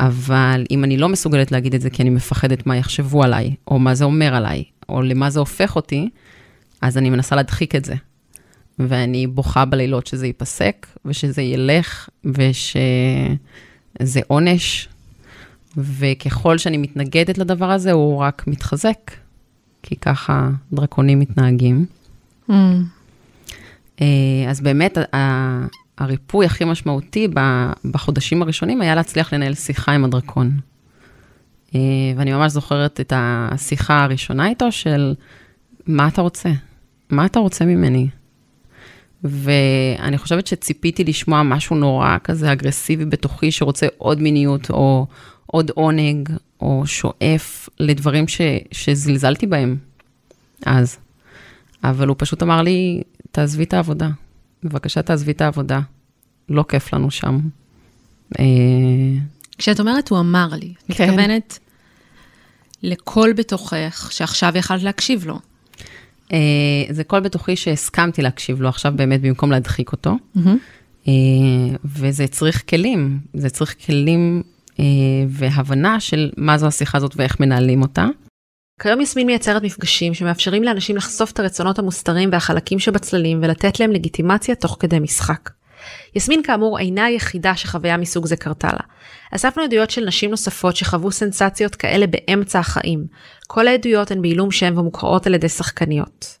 אבל 0.00 0.64
אם 0.70 0.84
אני 0.84 0.96
לא 0.96 1.08
מסוגלת 1.08 1.52
להגיד 1.52 1.74
את 1.74 1.80
זה 1.80 1.90
כי 1.90 2.02
אני 2.02 2.10
מפחדת 2.10 2.66
מה 2.66 2.76
יחשבו 2.76 3.22
עליי, 3.22 3.54
או 3.68 3.78
מה 3.78 3.94
זה 3.94 4.04
אומר 4.04 4.34
עליי, 4.34 4.64
או 4.88 5.02
למה 5.02 5.30
זה 5.30 5.40
הופך 5.40 5.76
אותי, 5.76 6.08
אז 6.82 6.98
אני 6.98 7.10
מנסה 7.10 7.36
להדחיק 7.36 7.74
את 7.74 7.84
זה. 7.84 7.94
ואני 8.78 9.26
בוכה 9.26 9.64
בלילות 9.64 10.06
שזה 10.06 10.26
ייפסק, 10.26 10.86
ושזה 11.04 11.42
ילך, 11.42 12.08
ושזה 12.24 14.20
עונש, 14.26 14.88
וככל 15.76 16.58
שאני 16.58 16.76
מתנגדת 16.76 17.38
לדבר 17.38 17.70
הזה, 17.70 17.92
הוא 17.92 18.16
רק 18.16 18.44
מתחזק, 18.46 19.10
כי 19.82 19.96
ככה 19.96 20.48
דרקונים 20.72 21.18
מתנהגים. 21.18 21.86
Mm. 22.50 22.54
אז 24.48 24.60
באמת, 24.60 24.98
הריפוי 25.98 26.46
הכי 26.46 26.64
משמעותי 26.64 27.28
בחודשים 27.84 28.42
הראשונים 28.42 28.80
היה 28.80 28.94
להצליח 28.94 29.32
לנהל 29.32 29.54
שיחה 29.54 29.92
עם 29.92 30.04
הדרקון. 30.04 30.60
אה, 31.74 31.80
ואני 32.16 32.32
ממש 32.32 32.52
זוכרת 32.52 33.00
את 33.00 33.12
השיחה 33.16 34.04
הראשונה 34.04 34.48
איתו 34.48 34.72
של, 34.72 35.14
מה 35.86 36.08
אתה 36.08 36.22
רוצה? 36.22 36.50
מה 37.10 37.26
אתה 37.26 37.38
רוצה 37.38 37.64
ממני? 37.64 38.08
ואני 39.24 40.18
חושבת 40.18 40.46
שציפיתי 40.46 41.04
לשמוע 41.04 41.42
משהו 41.42 41.76
נורא 41.76 42.16
כזה 42.24 42.52
אגרסיבי 42.52 43.04
בתוכי, 43.04 43.52
שרוצה 43.52 43.86
עוד 43.98 44.20
מיניות, 44.20 44.70
או 44.70 45.06
עוד 45.46 45.70
עונג, 45.74 46.28
או 46.60 46.82
שואף 46.86 47.68
לדברים 47.80 48.28
ש, 48.28 48.40
שזלזלתי 48.72 49.46
בהם 49.46 49.76
אז. 50.66 50.96
אבל 51.84 52.08
הוא 52.08 52.16
פשוט 52.18 52.42
אמר 52.42 52.62
לי, 52.62 53.02
תעזבי 53.30 53.64
את 53.64 53.74
העבודה. 53.74 54.08
בבקשה 54.62 55.02
תעזבי 55.02 55.32
את 55.32 55.40
העבודה, 55.40 55.80
לא 56.48 56.64
כיף 56.68 56.94
לנו 56.94 57.10
שם. 57.10 57.38
אה, 58.38 58.44
כשאת 59.58 59.80
אומרת, 59.80 60.08
הוא 60.08 60.18
אמר 60.18 60.48
לי, 60.52 60.74
כן. 60.74 61.04
מתכוונת 61.04 61.58
לקול 62.82 63.32
בתוכך 63.32 64.08
שעכשיו 64.12 64.52
יכלת 64.56 64.82
להקשיב 64.82 65.26
לו. 65.26 65.38
אה, 66.32 66.38
זה 66.90 67.04
קול 67.04 67.20
בתוכי 67.20 67.56
שהסכמתי 67.56 68.22
להקשיב 68.22 68.62
לו 68.62 68.68
עכשיו 68.68 68.92
באמת 68.96 69.20
במקום 69.20 69.50
להדחיק 69.50 69.92
אותו. 69.92 70.16
Mm-hmm. 70.36 71.08
וזה 71.84 72.26
צריך 72.26 72.70
כלים, 72.70 73.20
זה 73.34 73.50
צריך 73.50 73.74
כלים 73.86 74.42
והבנה 75.28 76.00
של 76.00 76.30
מה 76.36 76.58
זו 76.58 76.66
השיחה 76.66 76.98
הזאת 76.98 77.12
ואיך 77.16 77.40
מנהלים 77.40 77.82
אותה. 77.82 78.06
כיום 78.80 79.00
יסמין 79.00 79.26
מייצרת 79.26 79.62
מפגשים 79.62 80.14
שמאפשרים 80.14 80.62
לאנשים 80.62 80.96
לחשוף 80.96 81.32
את 81.32 81.38
הרצונות 81.38 81.78
המוסתרים 81.78 82.28
והחלקים 82.32 82.78
שבצללים 82.78 83.38
ולתת 83.42 83.80
להם 83.80 83.90
לגיטימציה 83.90 84.54
תוך 84.54 84.76
כדי 84.80 84.98
משחק. 84.98 85.50
יסמין 86.14 86.42
כאמור 86.42 86.78
אינה 86.78 87.04
היחידה 87.04 87.56
שחוויה 87.56 87.96
מסוג 87.96 88.26
זה 88.26 88.36
קרתה 88.36 88.68
לה. 88.72 88.96
אספנו 89.30 89.62
עדויות 89.62 89.90
של 89.90 90.04
נשים 90.04 90.30
נוספות 90.30 90.76
שחוו 90.76 91.10
סנסציות 91.10 91.74
כאלה 91.74 92.06
באמצע 92.06 92.58
החיים. 92.58 93.06
כל 93.46 93.68
העדויות 93.68 94.10
הן 94.10 94.22
בעילום 94.22 94.50
שם 94.50 94.78
ומוקראות 94.78 95.26
על 95.26 95.34
ידי 95.34 95.48
שחקניות. 95.48 96.38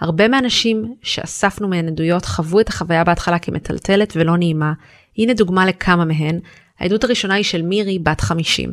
הרבה 0.00 0.28
מהנשים 0.28 0.94
שאספנו 1.02 1.68
מהן 1.68 1.86
עדויות 1.86 2.24
חוו 2.24 2.60
את 2.60 2.68
החוויה 2.68 3.04
בהתחלה 3.04 3.38
כמטלטלת 3.38 4.12
ולא 4.16 4.36
נעימה. 4.36 4.72
הנה 5.18 5.34
דוגמה 5.34 5.66
לכמה 5.66 6.04
מהן. 6.04 6.38
העדות 6.80 7.04
הראשונה 7.04 7.34
היא 7.34 7.44
של 7.44 7.62
מירי, 7.62 7.98
בת 7.98 8.20
50. 8.20 8.72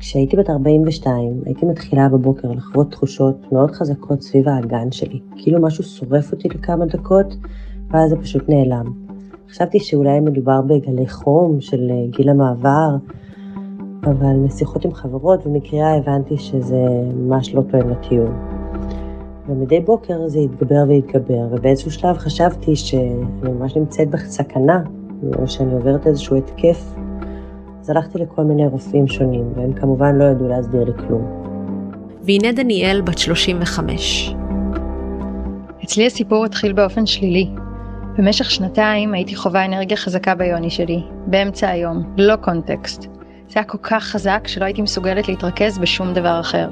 כשהייתי 0.00 0.36
בת 0.36 0.50
42, 0.50 1.42
הייתי 1.46 1.66
מתחילה 1.66 2.08
בבוקר 2.08 2.48
לחוות 2.52 2.90
תחושות 2.90 3.52
מאוד 3.52 3.70
חזקות 3.70 4.22
סביב 4.22 4.48
האגן 4.48 4.92
שלי, 4.92 5.20
כאילו 5.36 5.62
משהו 5.62 5.84
שורף 5.84 6.32
אותי 6.32 6.48
לכמה 6.48 6.86
דקות, 6.86 7.34
ואז 7.90 8.10
זה 8.10 8.16
פשוט 8.16 8.48
נעלם. 8.48 9.08
חשבתי 9.50 9.80
שאולי 9.80 10.20
מדובר 10.20 10.60
בגלי 10.60 11.08
חום 11.08 11.60
של 11.60 11.90
אה, 11.90 12.06
גיל 12.10 12.28
המעבר, 12.28 12.96
אבל 14.02 14.36
משיחות 14.36 14.84
עם 14.84 14.94
חברות 14.94 15.46
ומקריאה 15.46 15.96
הבנתי 15.96 16.38
שזה 16.38 16.84
ממש 17.14 17.54
לא 17.54 17.62
תואם 17.70 17.90
לטיול. 17.90 18.30
ומדי 19.48 19.80
בוקר 19.80 20.28
זה 20.28 20.38
התגבר 20.38 20.84
והתגבר, 20.88 21.48
ובאיזשהו 21.50 21.90
שלב 21.90 22.16
חשבתי 22.16 22.76
שאני 22.76 23.52
ממש 23.52 23.76
נמצאת 23.76 24.10
בסכנה, 24.10 24.82
או 25.36 25.48
שאני 25.48 25.74
עוברת 25.74 26.06
איזשהו 26.06 26.36
התקף 26.36 26.94
אז 27.80 27.90
הלכתי 27.90 28.18
לכל 28.18 28.44
מיני 28.44 28.66
רופאים 28.66 29.08
שונים, 29.08 29.52
והם 29.56 29.72
כמובן 29.72 30.16
לא 30.16 30.24
ידעו 30.24 30.48
להסביר 30.48 30.84
לי 30.84 30.92
כלום. 31.06 31.22
והנה 32.22 32.52
דניאל, 32.52 33.00
בת 33.00 33.18
35. 33.18 34.34
אצלי 35.84 36.06
הסיפור 36.06 36.44
התחיל 36.44 36.72
באופן 36.72 37.06
שלילי. 37.06 37.50
במשך 38.18 38.50
שנתיים 38.50 39.14
הייתי 39.14 39.36
חווה 39.36 39.64
אנרגיה 39.64 39.96
חזקה 39.96 40.34
ביוני 40.34 40.70
שלי, 40.70 41.02
באמצע 41.26 41.68
היום, 41.68 42.14
ללא 42.16 42.36
קונטקסט. 42.36 43.02
זה 43.48 43.52
היה 43.54 43.64
כל 43.64 43.78
כך 43.82 44.04
חזק 44.04 44.40
שלא 44.46 44.64
הייתי 44.64 44.82
מסוגלת 44.82 45.28
להתרכז 45.28 45.78
בשום 45.78 46.14
דבר 46.14 46.40
אחר. 46.40 46.70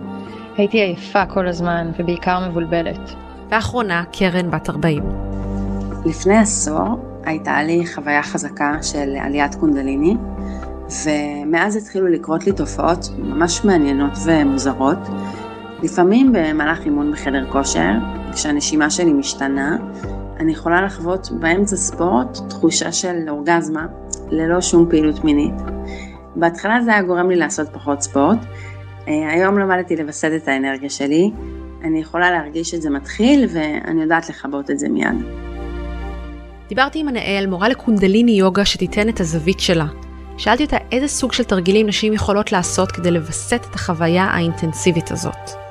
הייתי 0.56 0.78
עייפה 0.78 1.26
כל 1.26 1.48
הזמן, 1.48 1.90
ובעיקר 1.98 2.48
מבולבלת. 2.48 3.14
ואחרונה, 3.50 4.04
קרן 4.12 4.50
בת 4.50 4.70
40. 4.70 5.02
לפני 6.06 6.36
עשור 6.36 6.98
הייתה 7.24 7.62
לי 7.62 7.86
חוויה 7.94 8.22
חזקה 8.22 8.82
של 8.82 9.16
עליית 9.20 9.54
קונדליני, 9.54 10.16
ומאז 11.04 11.76
התחילו 11.76 12.06
לקרות 12.06 12.46
לי 12.46 12.52
תופעות 12.52 13.08
ממש 13.18 13.64
מעניינות 13.64 14.12
ומוזרות. 14.24 14.98
לפעמים 15.82 16.32
במהלך 16.32 16.84
אימון 16.84 17.12
בחדר 17.12 17.50
כושר, 17.52 17.92
כשהנשימה 18.32 18.90
שלי 18.90 19.12
משתנה, 19.12 19.76
אני 20.40 20.52
יכולה 20.52 20.82
לחוות 20.82 21.28
באמצע 21.40 21.76
ספורט 21.76 22.38
תחושה 22.48 22.92
של 22.92 23.28
אורגזמה, 23.28 23.86
ללא 24.30 24.60
שום 24.60 24.86
פעילות 24.90 25.24
מינית. 25.24 25.54
בהתחלה 26.36 26.80
זה 26.82 26.92
היה 26.92 27.02
גורם 27.02 27.30
לי 27.30 27.36
לעשות 27.36 27.68
פחות 27.72 28.02
ספורט, 28.02 28.38
אה, 29.08 29.32
היום 29.32 29.58
למדתי 29.58 29.96
לווסת 29.96 30.30
את 30.36 30.48
האנרגיה 30.48 30.90
שלי, 30.90 31.30
אני 31.84 32.00
יכולה 32.00 32.30
להרגיש 32.30 32.74
את 32.74 32.82
זה 32.82 32.90
מתחיל 32.90 33.46
ואני 33.52 34.02
יודעת 34.02 34.28
לכבות 34.28 34.70
את 34.70 34.78
זה 34.78 34.88
מיד. 34.88 35.16
דיברתי 36.68 36.98
עם 36.98 37.08
הנאל, 37.08 37.46
מורה 37.48 37.68
לקונדליני 37.68 38.32
יוגה 38.32 38.64
שתיתן 38.64 39.08
את 39.08 39.20
הזווית 39.20 39.60
שלה, 39.60 39.86
שאלתי 40.38 40.64
אותה 40.64 40.76
איזה 40.92 41.08
סוג 41.08 41.32
של 41.32 41.44
תרגילים 41.44 41.86
נשים 41.86 42.12
יכולות 42.12 42.52
לעשות 42.52 42.92
כדי 42.92 43.10
לווסת 43.10 43.66
את 43.70 43.74
החוויה 43.74 44.24
האינטנסיבית 44.24 45.10
הזאת. 45.10 45.65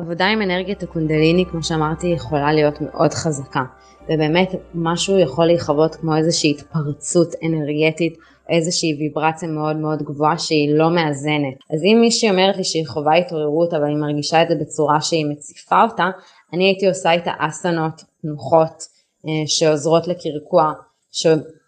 עבודה 0.00 0.26
עם 0.26 0.42
אנרגיית 0.42 0.82
הקונדליני, 0.82 1.44
כמו 1.50 1.62
שאמרתי, 1.62 2.06
יכולה 2.06 2.52
להיות 2.52 2.80
מאוד 2.80 3.14
חזקה. 3.14 3.62
ובאמת 4.08 4.54
משהו 4.74 5.18
יכול 5.18 5.46
להיחוות 5.46 5.94
כמו 5.94 6.16
איזושהי 6.16 6.50
התפרצות 6.50 7.28
אנרגטית, 7.44 8.16
איזושהי 8.48 8.96
ויברציה 8.98 9.48
מאוד 9.48 9.76
מאוד 9.76 10.02
גבוהה 10.02 10.38
שהיא 10.38 10.74
לא 10.74 10.90
מאזנת. 10.90 11.54
אז 11.74 11.84
אם 11.84 11.98
מישהי 12.00 12.30
אומרת 12.30 12.56
לי 12.56 12.64
שהיא 12.64 12.86
חווה 12.86 13.16
התעוררות 13.16 13.74
אבל 13.74 13.88
היא 13.88 13.96
מרגישה 13.96 14.42
את 14.42 14.48
זה 14.48 14.54
בצורה 14.54 15.00
שהיא 15.00 15.26
מציפה 15.26 15.82
אותה, 15.82 16.10
אני 16.52 16.64
הייתי 16.64 16.88
עושה 16.88 17.12
איתה 17.12 17.32
אסנות 17.38 18.02
תנוחות 18.22 18.82
אה, 19.26 19.46
שעוזרות 19.46 20.08
לקרקוע, 20.08 20.72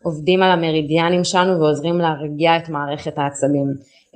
עובדים 0.03 0.43
על 0.43 0.51
המרידיאנים 0.51 1.25
שלנו 1.25 1.61
ועוזרים 1.61 1.99
להרגיע 1.99 2.57
את 2.57 2.69
מערכת 2.69 3.19
העצבים. 3.19 3.67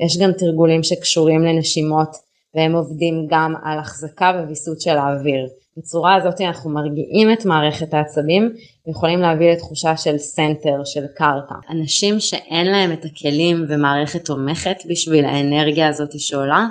יש 0.05 0.19
גם 0.19 0.33
תרגולים 0.33 0.83
שקשורים 0.83 1.43
לנשימות 1.43 2.17
והם 2.57 2.73
עובדים 2.73 3.27
גם 3.31 3.55
על 3.63 3.79
החזקה 3.79 4.43
וויסות 4.47 4.81
של 4.81 4.97
האוויר. 4.97 5.49
בצורה 5.77 6.15
הזאת 6.15 6.41
אנחנו 6.41 6.71
מרגיעים 6.71 7.33
את 7.33 7.45
מערכת 7.45 7.95
העצבים 7.95 8.53
ויכולים 8.87 9.21
להביא 9.21 9.53
לתחושה 9.53 9.97
של 9.97 10.19
center, 10.19 10.85
של 10.85 11.07
קרקע. 11.17 11.55
אנשים 11.71 12.21
שאין 12.21 12.67
להם 12.67 12.93
את 12.93 13.05
הכלים 13.05 13.65
ומערכת 13.69 14.25
תומכת 14.25 14.77
בשביל 14.91 15.25
האנרגיה 15.25 15.89
הזאת 15.89 16.21
שעולה, 16.21 16.67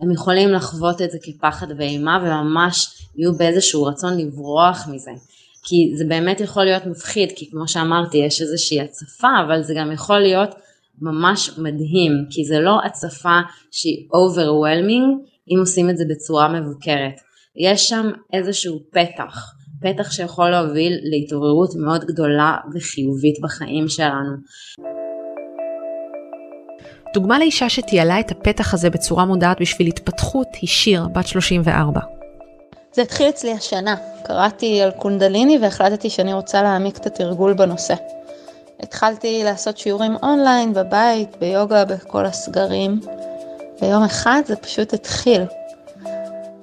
הם 0.00 0.12
יכולים 0.12 0.52
לחוות 0.52 1.02
את 1.02 1.10
זה 1.10 1.18
כפחד 1.22 1.66
ואימה 1.78 2.18
וממש 2.22 2.88
יהיו 3.16 3.32
באיזשהו 3.38 3.84
רצון 3.84 4.18
לברוח 4.18 4.88
מזה. 4.92 5.10
כי 5.62 5.92
זה 5.96 6.04
באמת 6.08 6.40
יכול 6.40 6.64
להיות 6.64 6.86
מפחיד, 6.86 7.32
כי 7.36 7.50
כמו 7.50 7.68
שאמרתי, 7.68 8.18
יש 8.18 8.42
איזושהי 8.42 8.80
הצפה, 8.80 9.28
אבל 9.46 9.62
זה 9.62 9.74
גם 9.76 9.92
יכול 9.92 10.18
להיות 10.18 10.54
ממש 11.00 11.50
מדהים, 11.58 12.12
כי 12.30 12.44
זה 12.44 12.58
לא 12.58 12.78
הצפה 12.84 13.38
שהיא 13.70 14.08
overwhelming, 14.08 15.28
אם 15.48 15.58
עושים 15.60 15.90
את 15.90 15.96
זה 15.96 16.04
בצורה 16.10 16.60
מבוקרת. 16.60 17.14
יש 17.56 17.88
שם 17.88 18.10
איזשהו 18.32 18.80
פתח, 18.90 19.54
פתח 19.80 20.10
שיכול 20.10 20.50
להוביל 20.50 20.92
להתעוררות 21.02 21.70
מאוד 21.84 22.04
גדולה 22.04 22.56
וחיובית 22.74 23.40
בחיים 23.42 23.88
שלנו. 23.88 24.36
דוגמה 27.14 27.38
לאישה 27.38 27.68
שתיעלה 27.68 28.20
את 28.20 28.30
הפתח 28.30 28.74
הזה 28.74 28.90
בצורה 28.90 29.24
מודעת 29.24 29.60
בשביל 29.60 29.88
התפתחות 29.88 30.48
היא 30.60 30.68
שיר, 30.68 31.02
בת 31.14 31.26
34. 31.26 32.00
זה 32.92 33.02
התחיל 33.02 33.28
אצלי 33.28 33.52
השנה. 33.52 33.96
קראתי 34.24 34.82
על 34.82 34.90
קונדליני 34.90 35.58
והחלטתי 35.58 36.10
שאני 36.10 36.32
רוצה 36.32 36.62
להעמיק 36.62 36.96
את 36.96 37.06
התרגול 37.06 37.54
בנושא. 37.54 37.94
התחלתי 38.80 39.44
לעשות 39.44 39.78
שיעורים 39.78 40.16
אונליין, 40.22 40.74
בבית, 40.74 41.36
ביוגה, 41.40 41.84
בכל 41.84 42.26
הסגרים. 42.26 43.00
ביום 43.80 44.02
אחד 44.02 44.42
זה 44.46 44.56
פשוט 44.56 44.92
התחיל. 44.92 45.42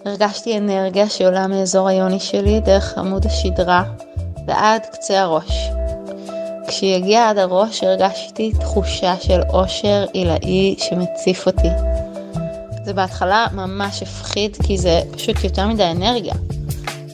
הרגשתי 0.06 0.58
אנרגיה 0.58 1.10
שעולה 1.10 1.48
מאזור 1.48 1.88
היוני 1.88 2.20
שלי 2.20 2.60
דרך 2.60 2.98
עמוד 2.98 3.26
השדרה 3.26 3.84
ועד 4.48 4.82
קצה 4.92 5.22
הראש. 5.22 5.70
וכשהיא 6.64 6.96
הגיעה 6.96 7.30
עד 7.30 7.38
הראש 7.38 7.84
הרגשתי 7.84 8.52
תחושה 8.60 9.16
של 9.20 9.42
אושר 9.50 10.06
עילאי 10.14 10.76
שמציף 10.78 11.48
אותי. 11.48 11.70
זה 12.86 12.94
בהתחלה 12.94 13.46
ממש 13.52 14.04
הפחיד 14.04 14.58
כי 14.64 14.78
זה 14.78 15.02
פשוט 15.12 15.44
יותר 15.44 15.68
מדי 15.68 15.92
אנרגיה. 15.92 16.34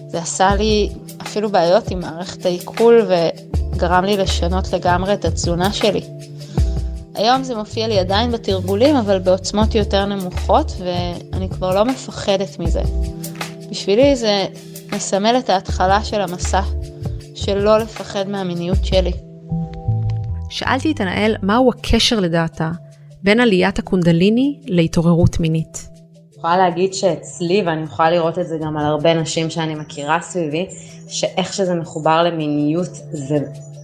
זה 0.08 0.18
עשה 0.18 0.56
לי 0.56 0.90
אפילו 1.22 1.50
בעיות 1.50 1.92
עם 1.92 2.00
מערכת 2.00 2.46
העיכול 2.46 3.06
וגרם 3.80 4.04
לי 4.04 4.18
לשנות 4.18 4.74
לגמרי 4.74 5.14
את 5.14 5.26
התזונה 5.26 5.74
שלי. 5.74 6.02
היום 7.16 7.44
זה 7.44 7.56
מופיע 7.56 7.88
לי 7.88 8.00
עדיין 8.00 8.32
בתרגולים, 8.32 8.96
אבל 8.96 9.20
בעוצמות 9.20 9.76
יותר 9.76 10.06
נמוכות, 10.06 10.72
ואני 10.80 11.50
כבר 11.50 11.76
לא 11.76 11.86
מפחדת 11.86 12.60
מזה. 12.60 12.82
בשבילי 13.70 14.16
זה 14.16 14.46
מסמל 14.96 15.36
את 15.40 15.50
ההתחלה 15.50 16.04
של 16.04 16.22
המסע, 16.22 16.62
של 17.36 17.58
לא 17.58 17.78
לפחד 17.78 18.30
מהמיניות 18.30 18.86
שלי. 18.86 19.12
שאלתי 20.50 20.92
את 20.92 21.02
הנאל 21.02 21.36
מהו 21.42 21.70
הקשר 21.70 22.20
לדעתה 22.20 22.72
בין 23.24 23.40
עליית 23.40 23.80
הקונדליני 23.80 24.60
להתעוררות 24.66 25.40
מינית. 25.40 25.90
אני 25.94 26.38
יכולה 26.38 26.58
להגיד 26.58 26.94
שאצלי, 26.94 27.64
ואני 27.66 27.84
יכולה 27.84 28.12
לראות 28.12 28.40
את 28.40 28.48
זה 28.48 28.58
גם 28.62 28.78
על 28.78 28.86
הרבה 28.86 29.14
נשים 29.14 29.50
שאני 29.50 29.76
מכירה 29.76 30.22
סביבי, 30.22 30.68
שאיך 31.08 31.54
שזה 31.54 31.76
מחובר 31.76 32.24
למיניות 32.24 32.90
זה 33.12 33.38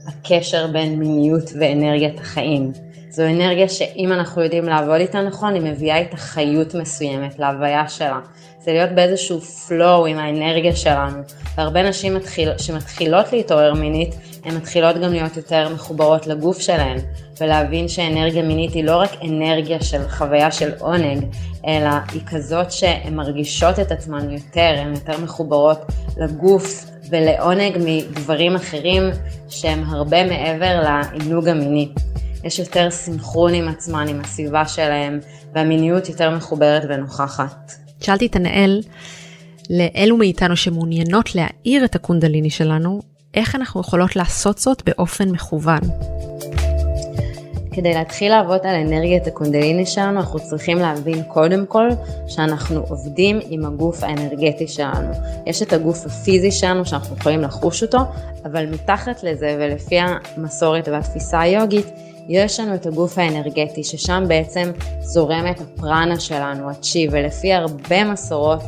הקשר 0.08 0.68
בין 0.68 1.00
מיניות 1.00 1.52
ואנרגיית 1.60 2.20
החיים. 2.20 2.72
זו 3.10 3.24
אנרגיה 3.24 3.70
שאם 3.70 4.12
אנחנו 4.12 4.42
יודעים 4.42 4.64
לעבוד 4.64 5.00
איתה 5.00 5.22
נכון, 5.22 5.54
היא 5.54 5.62
מביאה 5.62 5.98
איתה 5.98 6.18
חיות 6.18 6.76
מסוימת 6.76 7.40
להוויה 7.40 7.90
שלה. 7.90 8.20
זה 8.60 8.72
להיות 8.72 8.92
באיזשהו 8.92 9.40
flow 9.40 10.08
עם 10.08 10.18
האנרגיה 10.18 10.76
שלנו. 10.76 11.18
והרבה 11.58 11.90
נשים 11.90 12.14
מתחיל, 12.14 12.58
שמתחילות 12.58 13.34
להתעורר 13.34 13.74
מינית, 13.74 14.16
הן 14.46 14.56
מתחילות 14.56 14.96
גם 14.96 15.12
להיות 15.12 15.38
יותר 15.38 15.70
מחוברות 15.74 16.28
לגוף 16.28 16.60
שלהן, 16.60 16.98
ולהבין 17.42 17.88
שאנרגיה 17.88 18.44
מינית 18.44 18.74
היא 18.74 18.84
לא 18.84 18.98
רק 18.98 19.10
אנרגיה 19.24 19.82
של 19.82 20.08
חוויה 20.10 20.52
של 20.52 20.72
עונג, 20.80 21.26
אלא 21.68 21.90
היא 22.12 22.22
כזאת 22.28 22.72
שהן 22.72 23.16
מרגישות 23.16 23.80
את 23.80 23.92
עצמן 23.92 24.30
יותר, 24.30 24.76
הן 24.78 24.94
יותר 24.94 25.24
מחוברות 25.24 25.80
לגוף 26.18 26.86
ולעונג 27.10 27.78
מדברים 27.86 28.56
אחרים 28.56 29.04
שהם 29.50 29.84
הרבה 29.84 30.24
מעבר 30.24 30.82
לעינוג 30.84 31.48
המיני. 31.48 31.90
יש 32.44 32.60
יותר 32.60 32.92
סינכרון 32.92 33.54
עם 33.54 33.68
עצמן, 33.68 34.08
עם 34.08 34.22
הסביבה 34.22 34.68
שלהם, 34.68 35.20
והמיניות 35.54 36.10
יותר 36.10 36.30
מחוברת 36.30 36.84
ונוכחת. 36.90 37.72
שאלתי 38.02 38.26
את 38.26 38.36
הנאל, 38.36 38.82
לאלו 39.70 40.18
מאיתנו 40.18 40.58
שמעוניינות 40.58 41.36
להאיר 41.36 41.86
את 41.86 41.96
הקונדליני 41.96 42.50
שלנו, 42.50 43.02
איך 43.34 43.56
אנחנו 43.56 43.82
יכולות 43.82 44.16
לעשות 44.16 44.58
זאת 44.58 44.82
באופן 44.86 45.30
מכוון. 45.30 45.82
כדי 47.75 47.94
להתחיל 47.94 48.32
לעבוד 48.32 48.60
על 48.63 48.75
אנרגיית 48.75 49.27
הקונדליני 49.27 49.86
שלנו, 49.86 50.20
אנחנו 50.20 50.39
צריכים 50.39 50.77
להבין 50.77 51.24
קודם 51.24 51.65
כל 51.65 51.89
שאנחנו 52.27 52.79
עובדים 52.89 53.39
עם 53.50 53.65
הגוף 53.65 54.03
האנרגטי 54.03 54.67
שלנו. 54.67 55.12
יש 55.46 55.62
את 55.62 55.74
הגוף 55.74 56.05
הפיזי 56.05 56.51
שלנו 56.51 56.86
שאנחנו 56.86 57.15
יכולים 57.17 57.41
לחוש 57.41 57.84
אותו, 57.84 57.98
אבל 58.46 58.65
מתחת 58.65 59.24
לזה 59.24 59.55
ולפי 59.60 59.96
המסורת 60.00 60.88
והתפיסה 60.88 61.39
היוגית, 61.39 61.86
יש 62.29 62.60
לנו 62.60 62.75
את 62.75 62.86
הגוף 62.86 63.17
האנרגטי, 63.17 63.84
ששם 63.84 64.24
בעצם 64.27 64.72
זורמת 65.00 65.62
הפרנה 65.62 66.20
שלנו, 66.20 66.70
הצ'י, 66.70 67.08
ולפי 67.12 67.53
הרבה 67.53 68.03
מסורות, 68.03 68.60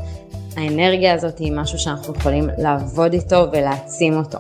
האנרגיה 0.58 1.14
הזאת 1.14 1.40
היא 1.40 1.52
משהו 1.56 1.80
שאנחנו 1.80 2.14
יכולים 2.16 2.50
לעבוד 2.58 3.14
איתו 3.14 3.46
ולהעצים 3.52 4.18
אותו. 4.18 4.40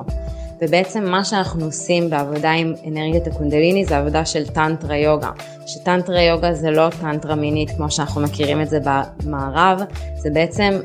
ובעצם 0.62 1.06
מה 1.06 1.26
שאנחנו 1.26 1.66
עושים 1.66 2.10
בעבודה 2.10 2.52
עם 2.52 2.74
אנרגיית 2.88 3.28
הקונדליני 3.28 3.86
זה 3.86 3.98
עבודה 3.98 4.26
של 4.26 4.48
טנטרה 4.48 4.98
יוגה. 4.98 5.30
שטנטרה 5.68 6.22
יוגה 6.22 6.54
זה 6.54 6.72
לא 6.72 6.90
טנטרה 7.02 7.36
מינית 7.36 7.72
כמו 7.72 7.92
שאנחנו 7.92 8.22
מכירים 8.22 8.62
את 8.62 8.70
זה 8.70 8.80
במערב, 8.84 9.80
זה 10.18 10.30
בעצם 10.30 10.80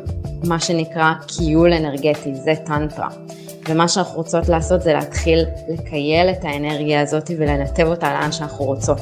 מה 0.45 0.61
שנקרא 0.61 1.13
קיול 1.27 1.73
אנרגטי, 1.73 2.35
זה 2.35 2.55
טנטרה. 2.65 3.09
ומה 3.69 3.89
שאנחנו 3.89 4.17
רוצות 4.17 4.49
לעשות 4.49 4.83
זה 4.83 4.93
להתחיל 4.93 5.45
לקייל 5.69 6.31
את 6.31 6.45
האנרגיה 6.45 7.01
הזאת 7.01 7.31
ולנתב 7.39 7.87
אותה 7.87 8.13
לאן 8.13 8.33
שאנחנו 8.33 8.65
רוצות. 8.65 8.99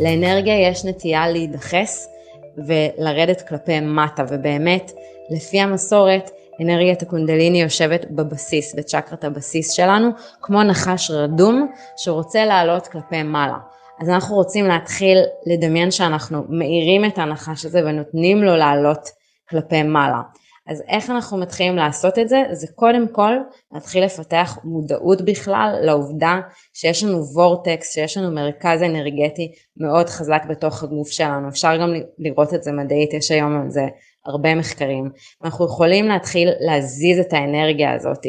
לאנרגיה 0.00 0.68
יש 0.68 0.84
נטייה 0.84 1.28
להידחס 1.28 2.08
ולרדת 2.56 3.48
כלפי 3.48 3.80
מטה, 3.80 4.24
ובאמת, 4.28 4.92
לפי 5.30 5.60
המסורת, 5.60 6.30
אנרגיית 6.60 7.02
הקונדליני 7.02 7.62
יושבת 7.62 8.10
בבסיס, 8.10 8.74
בצ'קרת 8.74 9.24
הבסיס 9.24 9.72
שלנו, 9.72 10.08
כמו 10.42 10.62
נחש 10.62 11.10
רדום 11.10 11.72
שרוצה 11.96 12.44
לעלות 12.44 12.86
כלפי 12.86 13.22
מעלה. 13.22 13.58
אז 14.00 14.08
אנחנו 14.08 14.36
רוצים 14.36 14.66
להתחיל 14.66 15.18
לדמיין 15.46 15.90
שאנחנו 15.90 16.44
מאירים 16.48 17.04
את 17.04 17.18
הנחש 17.18 17.64
הזה 17.64 17.80
ונותנים 17.84 18.42
לו 18.42 18.56
לעלות 18.56 19.08
כלפי 19.48 19.82
מעלה. 19.82 20.20
אז 20.66 20.82
איך 20.88 21.10
אנחנו 21.10 21.38
מתחילים 21.38 21.76
לעשות 21.76 22.18
את 22.18 22.28
זה? 22.28 22.42
זה 22.52 22.66
קודם 22.74 23.08
כל 23.08 23.32
להתחיל 23.72 24.04
לפתח 24.04 24.58
מודעות 24.64 25.22
בכלל 25.22 25.78
לעובדה 25.82 26.40
שיש 26.74 27.04
לנו 27.04 27.24
וורטקס, 27.34 27.92
שיש 27.94 28.16
לנו 28.16 28.34
מרכז 28.34 28.82
אנרגטי 28.82 29.52
מאוד 29.76 30.08
חזק 30.08 30.42
בתוך 30.48 30.82
הגוף 30.82 31.08
שלנו. 31.10 31.48
אפשר 31.48 31.76
גם 31.76 31.92
לראות 32.18 32.54
את 32.54 32.62
זה 32.62 32.72
מדעית, 32.72 33.14
יש 33.14 33.30
היום 33.30 33.62
על 33.62 33.70
זה 33.70 33.86
הרבה 34.26 34.54
מחקרים. 34.54 35.10
אנחנו 35.44 35.64
יכולים 35.64 36.08
להתחיל 36.08 36.48
להזיז 36.60 37.18
את 37.18 37.32
האנרגיה 37.32 37.92
הזאת. 37.94 38.26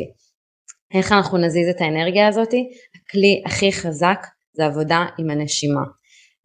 איך 0.93 1.11
אנחנו 1.11 1.37
נזיז 1.37 1.69
את 1.69 1.81
האנרגיה 1.81 2.27
הזאת? 2.27 2.53
הכלי 2.95 3.43
הכי 3.45 3.71
חזק 3.71 4.27
זה 4.53 4.65
עבודה 4.65 5.05
עם 5.19 5.29
הנשימה. 5.29 5.81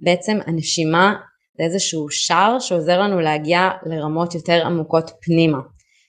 בעצם 0.00 0.38
הנשימה 0.46 1.14
זה 1.58 1.64
איזשהו 1.64 2.10
שער 2.10 2.58
שעוזר 2.58 3.00
לנו 3.00 3.20
להגיע 3.20 3.68
לרמות 3.86 4.34
יותר 4.34 4.66
עמוקות 4.66 5.10
פנימה. 5.22 5.58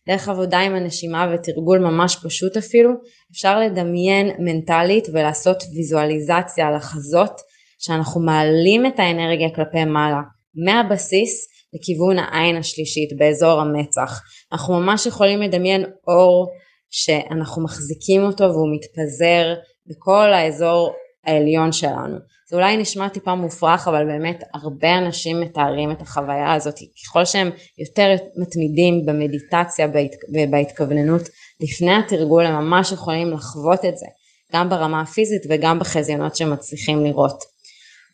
דרך 0.07 0.29
עבודה 0.29 0.59
עם 0.59 0.75
הנשימה 0.75 1.33
ותרגול 1.33 1.79
ממש 1.79 2.17
פשוט 2.23 2.57
אפילו, 2.57 2.91
אפשר 3.31 3.59
לדמיין 3.59 4.31
מנטלית 4.39 5.07
ולעשות 5.13 5.63
ויזואליזציה, 5.75 6.71
לחזות 6.71 7.41
שאנחנו 7.79 8.21
מעלים 8.21 8.85
את 8.85 8.99
האנרגיה 8.99 9.49
כלפי 9.55 9.85
מעלה, 9.85 10.21
מהבסיס 10.65 11.50
לכיוון 11.73 12.19
העין 12.19 12.57
השלישית 12.57 13.17
באזור 13.17 13.61
המצח. 13.61 14.21
אנחנו 14.51 14.73
ממש 14.73 15.05
יכולים 15.05 15.41
לדמיין 15.41 15.85
אור 16.07 16.47
שאנחנו 16.89 17.63
מחזיקים 17.63 18.23
אותו 18.23 18.43
והוא 18.43 18.75
מתפזר 18.75 19.53
בכל 19.87 20.33
האזור 20.33 20.93
העליון 21.25 21.71
שלנו. 21.71 22.17
זה 22.49 22.55
אולי 22.55 22.77
נשמע 22.77 23.09
טיפה 23.09 23.35
מופרך, 23.35 23.87
אבל 23.87 24.05
באמת 24.05 24.43
הרבה 24.53 24.97
אנשים 24.97 25.41
מתארים 25.41 25.91
את 25.91 26.01
החוויה 26.01 26.53
הזאת. 26.53 26.75
ככל 27.05 27.25
שהם 27.25 27.49
יותר 27.77 28.15
מתמידים 28.37 29.05
במדיטציה 29.05 29.87
ובהתכווננות 30.33 31.21
לפני 31.61 31.95
התרגול, 31.95 32.45
הם 32.45 32.65
ממש 32.65 32.91
יכולים 32.91 33.31
לחוות 33.31 33.85
את 33.85 33.97
זה, 33.97 34.05
גם 34.53 34.69
ברמה 34.69 35.01
הפיזית 35.01 35.41
וגם 35.49 35.79
בחזיונות 35.79 36.35
שמצליחים 36.35 37.05
לראות. 37.05 37.43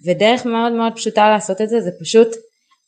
ודרך 0.06 0.46
מאוד 0.46 0.74
מאוד 0.74 0.94
פשוטה 0.96 1.30
לעשות 1.30 1.62
את 1.62 1.70
זה, 1.70 1.82
זה 1.82 1.92
פשוט 2.00 2.28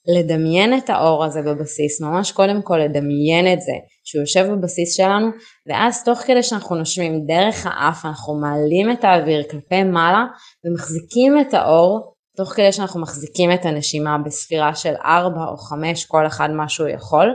לדמיין 0.08 0.78
את 0.78 0.90
האור 0.90 1.26
הזה 1.26 1.42
בבסיס, 1.42 2.02
ממש 2.02 2.32
קודם 2.32 2.62
כל 2.62 2.78
לדמיין 2.78 3.54
את 3.54 3.62
זה, 3.62 3.72
שהוא 4.04 4.22
יושב 4.22 4.46
בבסיס 4.52 4.98
שלנו, 4.98 5.28
ואז 5.68 6.04
תוך 6.04 6.20
כדי 6.20 6.44
שאנחנו 6.44 6.76
נושמים 6.76 7.26
דרך 7.28 7.66
האף, 7.66 8.06
אנחנו 8.06 8.42
מעלים 8.42 8.92
את 8.92 9.04
האוויר 9.04 9.44
כלפי 9.52 9.84
מעלה, 9.84 10.26
ומחזיקים 10.66 11.42
את 11.42 11.54
האור, 11.54 12.14
תוך 12.38 12.50
כדי 12.50 12.72
שאנחנו 12.72 13.02
מחזיקים 13.02 13.52
את 13.52 13.66
הנשימה 13.66 14.18
בספירה 14.26 14.76
של 14.76 14.94
4 15.06 15.46
או 15.52 15.58
5, 15.58 16.06
כל 16.06 16.28
אחד 16.28 16.50
מה 16.52 16.70
שהוא 16.70 16.88
יכול, 16.88 17.28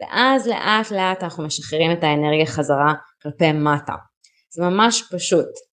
ואז 0.00 0.46
לאט 0.46 0.90
לאט 0.90 1.22
אנחנו 1.22 1.44
משחררים 1.44 1.92
את 1.92 2.04
האנרגיה 2.04 2.46
חזרה 2.46 2.92
כלפי 3.22 3.52
מטה. 3.52 3.94
זה 4.54 4.62
ממש 4.62 5.02
פשוט. 5.12 5.69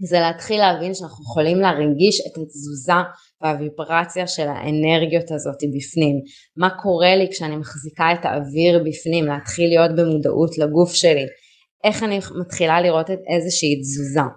זה 0.00 0.20
להתחיל 0.20 0.58
להבין 0.58 0.94
שאנחנו 0.94 1.24
יכולים 1.24 1.58
להרגיש 1.60 2.20
את 2.20 2.38
התזוזה 2.42 3.00
והוויברציה 3.42 4.26
של 4.26 4.48
האנרגיות 4.48 5.30
הזאת 5.30 5.56
בפנים. 5.76 6.16
מה 6.56 6.70
קורה 6.82 7.16
לי 7.16 7.28
כשאני 7.30 7.56
מחזיקה 7.56 8.12
את 8.12 8.24
האוויר 8.24 8.84
בפנים, 8.84 9.24
להתחיל 9.26 9.68
להיות 9.68 9.90
במודעות 9.96 10.58
לגוף 10.58 10.94
שלי. 10.94 11.26
איך 11.84 12.02
אני 12.02 12.20
מתחילה 12.40 12.80
לראות 12.80 13.10
את 13.10 13.18
איזושהי 13.34 13.80
תזוזה. 13.80 14.28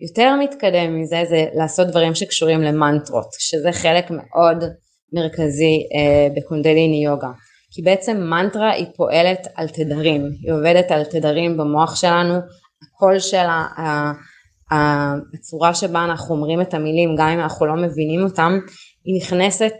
יותר 0.00 0.36
מתקדם 0.36 1.00
מזה 1.00 1.22
זה 1.28 1.44
לעשות 1.54 1.88
דברים 1.88 2.14
שקשורים 2.14 2.62
למנטרות, 2.62 3.26
שזה 3.38 3.72
חלק 3.72 4.10
מאוד 4.10 4.64
מרכזי 5.12 5.88
אה, 5.94 6.28
בקונדליני 6.36 7.04
יוגה. 7.04 7.30
כי 7.72 7.82
בעצם 7.82 8.16
מנטרה 8.16 8.70
היא 8.70 8.86
פועלת 8.96 9.46
על 9.54 9.68
תדרים, 9.68 10.22
היא 10.42 10.52
עובדת 10.52 10.90
על 10.90 11.04
תדרים 11.04 11.56
במוח 11.56 11.96
שלנו, 11.96 12.34
הקול 12.82 13.18
שלה, 13.18 13.66
הצורה 14.70 15.74
שבה 15.74 16.04
אנחנו 16.04 16.34
אומרים 16.34 16.60
את 16.60 16.74
המילים 16.74 17.14
גם 17.18 17.28
אם 17.28 17.40
אנחנו 17.40 17.66
לא 17.66 17.74
מבינים 17.74 18.24
אותם 18.24 18.52
היא 19.04 19.20
נכנסת 19.20 19.72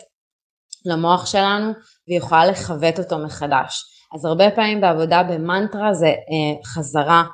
למוח 0.85 1.27
שלנו 1.27 1.73
והיא 2.09 2.19
יכולה 2.19 2.47
לכבט 2.47 2.99
אותו 2.99 3.19
מחדש 3.19 3.83
אז 4.15 4.25
הרבה 4.25 4.51
פעמים 4.51 4.81
בעבודה 4.81 5.23
במנטרה 5.23 5.95
זה 5.95 6.07
אה, 6.07 6.65
חזרה 6.67 7.25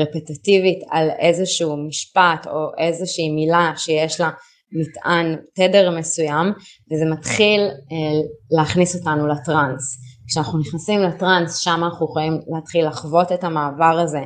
רפטטיבית 0.00 0.78
על 0.90 1.10
איזשהו 1.18 1.76
משפט 1.88 2.46
או 2.46 2.70
איזושהי 2.78 3.30
מילה 3.30 3.72
שיש 3.76 4.20
לה 4.20 4.30
מטען 4.72 5.36
תדר 5.54 5.98
מסוים 5.98 6.52
וזה 6.92 7.04
מתחיל 7.18 7.60
להכניס 8.50 8.96
אותנו 8.96 9.26
לטראנס. 9.26 9.82
כשאנחנו 10.28 10.58
נכנסים 10.58 11.00
לטראנס 11.00 11.56
שם 11.56 11.80
אנחנו 11.84 12.06
יכולים 12.06 12.40
להתחיל 12.54 12.86
לחוות 12.86 13.32
את 13.32 13.44
המעבר 13.44 13.98
הזה 14.04 14.20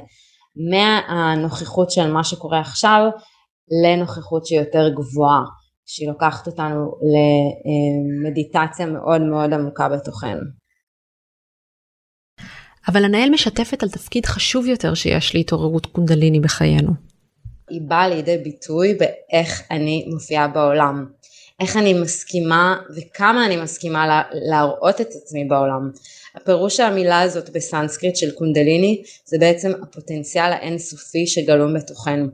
מהנוכחות 0.71 1.91
של 1.91 2.13
מה 2.13 2.25
שקורה 2.25 2.61
עכשיו 2.61 3.03
לנוכחות 3.85 4.47
שהיא 4.47 4.59
יותר 4.59 4.89
גבוהה, 4.89 5.43
שהיא 5.87 6.09
לוקחת 6.09 6.47
אותנו 6.47 6.93
למדיטציה 8.25 8.87
מאוד 8.87 9.21
מאוד 9.21 9.53
עמוקה 9.53 9.89
בתוכנו. 9.89 10.41
אבל 12.89 13.05
הנהל 13.05 13.31
משתפת 13.31 13.83
על 13.83 13.89
תפקיד 13.89 14.27
חשוב 14.27 14.67
יותר 14.67 14.95
שיש 14.95 15.35
להתעוררות 15.35 15.87
קונדליני 15.87 16.41
בחיינו. 16.41 16.93
היא 17.71 17.81
באה 17.89 18.09
לידי 18.09 18.39
ביטוי 18.39 18.95
באיך 18.95 19.63
אני 19.71 20.09
מופיעה 20.13 20.49
בעולם. 20.49 21.07
איך 21.61 21.77
אני 21.77 21.95
מסכימה 21.95 22.77
וכמה 22.97 23.47
אני 23.47 23.57
מסכימה 23.57 24.23
להראות 24.33 25.01
את 25.01 25.09
עצמי 25.23 25.45
בעולם. 25.45 25.91
הפירוש 26.35 26.77
של 26.77 26.83
המילה 26.83 27.21
הזאת 27.21 27.51
בסנסקריט 27.51 28.17
של 28.17 28.31
קונדליני 28.31 29.03
זה 29.25 29.37
בעצם 29.41 29.73
הפוטנציאל 29.83 30.53
האינסופי 30.53 31.27
שגלום 31.27 31.75
בתוכנו. 31.75 32.27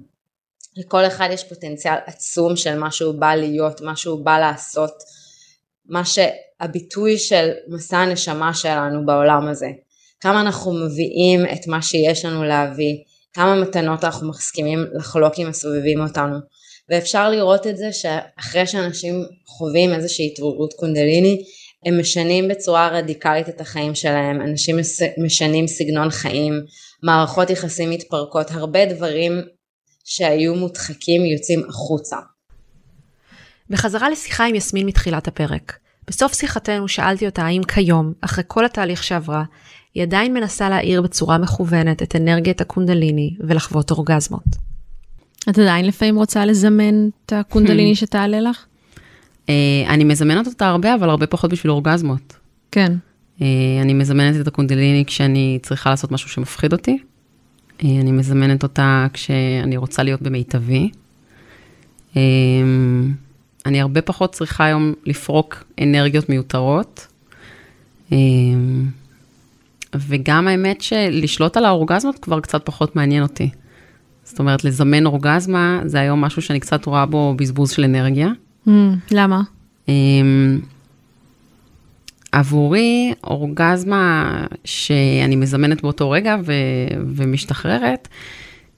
לכל 0.77 1.07
אחד 1.07 1.29
יש 1.33 1.45
פוטנציאל 1.45 1.95
עצום 2.07 2.57
של 2.57 2.79
מה 2.79 2.91
שהוא 2.91 3.15
בא 3.15 3.35
להיות, 3.35 3.81
מה 3.81 3.97
שהוא 3.97 4.25
בא 4.25 4.39
לעשות, 4.39 4.93
מה 5.87 6.03
שהביטוי 6.05 7.19
של 7.19 7.51
מסע 7.69 7.99
הנשמה 7.99 8.55
שלנו 8.55 9.07
בעולם 9.07 9.49
הזה. 9.49 9.69
כמה 10.21 10.41
אנחנו 10.41 10.73
מביאים 10.73 11.41
את 11.53 11.67
מה 11.67 11.83
שיש 11.83 12.25
לנו 12.25 12.45
להביא, 12.45 12.97
כמה 13.33 13.61
מתנות 13.61 14.05
אנחנו 14.05 14.29
מסכימים 14.29 14.87
לחלוק 14.93 15.35
עם 15.39 15.49
הסובבים 15.49 16.01
אותנו. 16.01 16.37
ואפשר 16.91 17.31
לראות 17.31 17.67
את 17.67 17.77
זה 17.77 17.93
שאחרי 17.93 18.67
שאנשים 18.67 19.25
חווים 19.47 19.95
איזושהי 19.95 20.27
התעוררות 20.27 20.73
קונדליני, 20.73 21.45
הם 21.87 22.01
משנים 22.01 22.49
בצורה 22.49 22.89
רדיקלית 22.89 23.49
את 23.49 23.61
החיים 23.61 23.95
שלהם, 23.95 24.41
אנשים 24.41 24.77
משנים 25.25 25.67
סגנון 25.67 26.11
חיים, 26.11 26.53
מערכות 27.03 27.51
יחסים 27.51 27.91
מתפרקות, 27.91 28.51
הרבה 28.51 28.87
דברים 28.87 29.33
שהיו 30.05 30.55
מודחקים 30.55 31.25
יוצאים 31.25 31.65
החוצה. 31.69 32.17
בחזרה 33.71 34.11
לשיחה 34.11 34.45
עם 34.45 34.55
יסמין 34.55 34.87
מתחילת 34.87 35.29
הפרק. 35.29 35.79
בסוף 36.09 36.35
שיחתנו 36.35 36.89
שאלתי 36.89 37.27
אותה 37.27 37.43
האם 37.43 37.63
כיום, 37.63 38.13
אחרי 38.21 38.45
כל 38.47 38.65
התהליך 38.65 39.05
שעברה, 39.05 39.45
היא 39.95 40.03
עדיין 40.03 40.35
מנסה 40.35 40.69
להאיר 40.69 41.03
בצורה 41.03 41.39
מכוונת 41.39 42.03
את 42.03 42.17
אנרגיית 42.17 42.61
הקונדליני 42.61 43.37
ולחוות 43.49 43.91
אורגזמות. 43.91 44.64
את 45.51 45.59
עדיין 45.59 45.87
לפעמים 45.87 46.17
רוצה 46.17 46.47
לזמן 46.47 47.09
את 47.27 47.33
הקונדליני 47.33 47.95
שתעלה 47.95 48.41
לך? 48.41 48.65
אה, 49.49 49.55
אני 49.89 50.05
מזמנת 50.05 50.47
אותה 50.47 50.69
הרבה, 50.69 50.95
אבל 50.95 51.11
הרבה 51.11 51.27
פחות 51.27 51.53
בשביל 51.53 51.71
אורגזמות. 51.71 52.37
כן. 52.71 52.93
אה, 53.43 53.47
אני 53.83 53.95
מזמנת 53.95 54.41
את 54.41 54.47
הקונדליני 54.47 55.05
כשאני 55.07 55.59
צריכה 55.63 55.91
לעשות 55.91 56.13
משהו 56.13 56.29
שמפחיד 56.29 56.73
אותי. 56.73 56.99
אה, 57.85 57.89
אני 58.01 58.13
מזמנת 58.13 58.63
אותה 58.63 59.07
כשאני 59.13 59.77
רוצה 59.77 60.03
להיות 60.03 60.23
במיטבי. 60.23 60.91
אני 63.67 63.81
הרבה 63.81 64.03
פחות 64.03 64.33
צריכה 64.33 64.65
היום 64.65 64.93
לפרוק 65.07 65.65
אנרגיות 65.83 66.29
מיותרות. 66.29 67.07
וגם 69.95 70.49
האמת 70.49 70.81
שלשלוט 70.81 71.57
על 71.57 71.65
האורגזמות 71.65 72.19
כבר 72.19 72.41
קצת 72.41 72.67
פחות 72.67 72.97
מעניין 72.97 73.23
אותי. 73.23 73.51
זאת 74.25 74.39
אומרת, 74.39 74.65
לזמן 74.65 75.07
אורגזמה, 75.07 75.81
זה 75.85 76.01
היום 76.01 76.21
משהו 76.21 76.43
שאני 76.43 76.61
קצת 76.61 76.85
רואה 76.87 77.07
בו 77.07 77.35
בזבוז 77.37 77.71
של 77.71 77.85
אנרגיה. 77.85 78.29
Mm, 78.69 78.71
למה? 79.11 79.41
Um, 79.87 79.91
עבורי, 82.33 83.13
אורגזמה 83.25 84.47
שאני 84.65 85.37
מזמנת 85.37 85.83
באותו 85.83 86.11
רגע 86.11 86.37
ו- 86.45 86.53
ומשתחררת, 87.07 88.09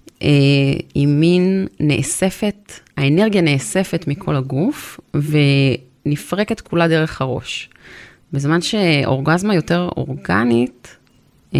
uh, 0.06 0.22
היא 0.94 1.06
מין 1.06 1.66
נאספת, 1.80 2.72
האנרגיה 2.96 3.42
נאספת 3.42 4.04
מכל 4.08 4.36
הגוף 4.36 5.00
ונפרקת 6.06 6.60
כולה 6.60 6.88
דרך 6.88 7.20
הראש. 7.20 7.68
בזמן 8.32 8.60
שאורגזמה 8.60 9.54
יותר 9.54 9.88
אורגנית, 9.96 10.96
uh, 11.52 11.56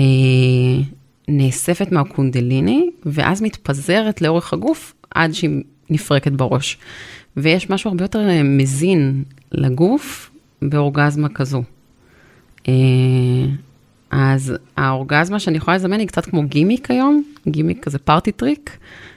נאספת 1.29 1.93
מהקונדליני, 1.93 2.91
ואז 3.07 3.43
מתפזרת 3.43 4.23
לאורך 4.23 4.53
הגוף 4.53 4.95
עד 5.11 5.33
שהיא 5.33 5.63
נפרקת 5.91 6.33
בראש. 6.33 6.79
ויש 7.37 7.71
משהו 7.71 7.91
הרבה 7.91 8.05
יותר 8.05 8.29
אה, 8.29 8.43
מזין 8.43 9.25
לגוף 9.53 10.31
באורגזמה 10.63 11.29
כזו. 11.29 11.63
אה, 12.69 12.75
אז 14.11 14.55
האורגזמה 14.77 15.41
שאני 15.41 15.57
יכולה 15.57 15.77
לזמן 15.77 15.99
היא 15.99 16.09
קצת 16.09 16.27
כמו 16.27 16.43
גימיק 16.43 16.91
היום, 16.91 17.23
גימיק 17.49 17.85
כזה 17.85 17.99
party 17.99 18.33
trick. 18.33 18.77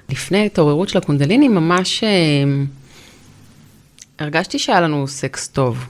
לפני 0.10 0.46
התעוררות 0.46 0.90
של 0.90 0.98
הקונדליני 0.98 1.48
ממש 1.48 2.04
אה, 2.04 2.10
הרגשתי 4.20 4.60
שהיה 4.60 4.82
לנו 4.82 5.08
סקס 5.08 5.48
טוב. 5.48 5.86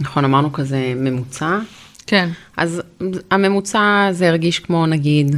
נכון, 0.00 0.24
אמרנו 0.24 0.52
כזה 0.52 0.92
ממוצע, 0.96 1.58
כן. 2.06 2.28
אז 2.56 2.82
הממוצע 3.30 4.08
זה 4.12 4.28
הרגיש 4.28 4.58
כמו 4.58 4.86
נגיד 4.86 5.36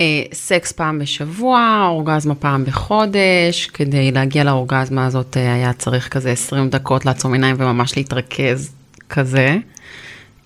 אה, 0.00 0.22
סקס 0.32 0.72
פעם 0.72 0.98
בשבוע, 0.98 1.86
אורגזמה 1.88 2.34
פעם 2.34 2.64
בחודש, 2.64 3.66
כדי 3.74 4.12
להגיע 4.12 4.44
לאורגזמה 4.44 5.06
הזאת 5.06 5.36
אה, 5.36 5.54
היה 5.54 5.72
צריך 5.72 6.08
כזה 6.08 6.30
20 6.30 6.70
דקות 6.70 7.06
לעצום 7.06 7.32
עיניים 7.32 7.56
וממש 7.58 7.96
להתרכז 7.96 8.72
כזה. 9.08 9.56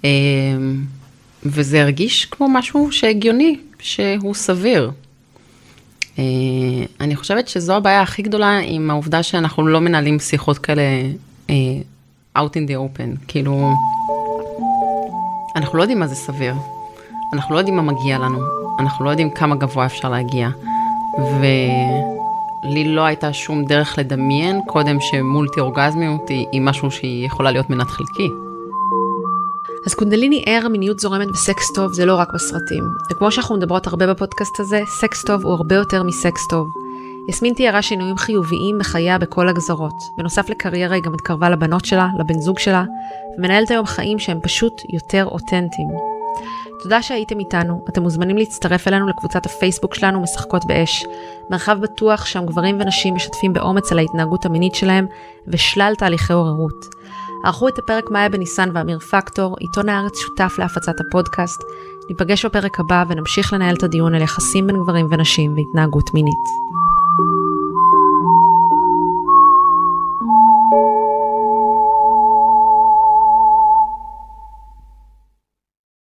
אה, 0.05 0.11
וזה 1.43 1.83
הרגיש 1.83 2.25
כמו 2.25 2.49
משהו 2.49 2.93
שהגיוני, 2.93 3.57
שהוא 3.79 4.35
סביר. 4.35 4.91
אני 7.01 7.17
חושבת 7.17 7.49
שזו 7.49 7.77
הבעיה 7.77 8.03
הכי 8.03 8.23
גדולה 8.23 8.59
עם 8.59 8.91
העובדה 8.91 9.23
שאנחנו 9.23 9.67
לא 9.67 9.81
מנהלים 9.81 10.19
שיחות 10.19 10.59
כאלה 10.59 10.83
out 12.39 12.51
in 12.51 12.71
the 12.71 12.75
open, 12.75 13.27
כאילו, 13.29 13.71
אנחנו 15.57 15.79
לא 15.79 15.83
יודעים 15.83 16.01
מה 16.01 16.07
זה 16.07 16.15
סביר, 16.15 16.55
אנחנו 17.33 17.55
לא 17.55 17.59
יודעים 17.61 17.77
מה 17.77 17.83
מגיע 17.83 18.19
לנו, 18.19 18.39
אנחנו 18.79 19.05
לא 19.05 19.11
יודעים 19.11 19.31
כמה 19.31 19.57
גבוה 19.57 19.87
אפשר 19.87 20.09
להגיע, 20.09 20.49
ולי 21.41 22.85
לא 22.85 23.01
הייתה 23.01 23.33
שום 23.33 23.65
דרך 23.65 23.99
לדמיין 23.99 24.61
קודם 24.67 25.01
שמולטי 25.01 25.61
אורגזמיות 25.61 26.29
היא, 26.29 26.47
היא 26.53 26.61
משהו 26.61 26.91
שהיא 26.91 27.27
יכולה 27.27 27.51
להיות 27.51 27.71
מנת 27.71 27.91
חלקי. 27.91 28.29
אז 29.87 29.95
קונדליני 29.95 30.43
ער, 30.47 30.69
מיניות 30.69 30.99
זורמת 30.99 31.29
וסקס 31.31 31.73
טוב 31.73 31.93
זה 31.93 32.07
לא 32.07 32.15
רק 32.15 32.29
בסרטים. 32.35 32.85
וכמו 33.11 33.31
שאנחנו 33.31 33.57
מדברות 33.57 33.87
הרבה 33.87 34.07
בפודקאסט 34.07 34.61
הזה, 34.61 34.81
סקס 34.87 35.25
טוב 35.25 35.45
הוא 35.45 35.53
הרבה 35.53 35.75
יותר 35.75 36.03
מסקס 36.03 36.49
טוב. 36.51 36.84
יסמין 37.29 37.55
תיארה 37.55 37.83
שינויים 37.83 38.17
חיוביים 38.17 38.79
בחייה 38.79 39.19
בכל 39.19 39.49
הגזרות. 39.49 39.95
בנוסף 40.19 40.49
לקריירה 40.49 40.95
היא 40.95 41.03
גם 41.03 41.15
התקרבה 41.15 41.51
לבנות 41.51 41.85
שלה, 41.85 42.09
לבן 42.19 42.39
זוג 42.39 42.59
שלה, 42.59 42.85
ומנהלת 43.39 43.71
היום 43.71 43.87
חיים 43.87 44.19
שהם 44.19 44.41
פשוט 44.43 44.83
יותר 44.93 45.27
אותנטיים. 45.27 45.89
תודה 46.83 47.03
שהייתם 47.03 47.39
איתנו, 47.39 47.85
אתם 47.89 48.03
מוזמנים 48.03 48.37
להצטרף 48.37 48.89
אלינו 48.89 49.09
לקבוצת 49.09 49.47
הפייסבוק 49.47 49.95
שלנו 49.95 50.21
משחקות 50.21 50.65
באש. 50.65 51.05
מרחב 51.51 51.81
בטוח 51.81 52.27
שם 52.27 52.47
גברים 52.47 52.81
ונשים 52.81 53.15
משתפים 53.15 53.53
באומץ 53.53 53.93
על 53.93 53.99
ההתנהגות 53.99 54.47
המינית 54.47 54.75
שלהם 54.75 55.07
ושלל 55.49 55.93
תהליכי 55.99 56.33
עוררות. 56.33 56.87
ערכו 57.45 57.69
את 57.69 57.79
הפרק 57.79 58.11
מאיה 58.11 58.29
בניסן 58.29 58.71
ואמיר 58.75 58.99
פקטור, 58.99 59.57
עיתון 59.61 59.89
הארץ 59.89 60.19
שותף 60.19 60.55
להפצת 60.59 61.01
הפודקאסט. 61.01 61.63
ניפגש 62.09 62.45
בפרק 62.45 62.81
הבא 62.81 63.05
ונמשיך 63.09 63.53
לנהל 63.53 63.75
את 63.75 63.83
הדיון 63.83 64.15
על 64.15 64.23
יחסים 64.23 64.67
בין 64.67 64.77
גברים 64.77 65.07
ונשים 65.11 65.55
והתנהגות 65.57 66.15
מינית. 66.15 66.65
you 67.17 67.64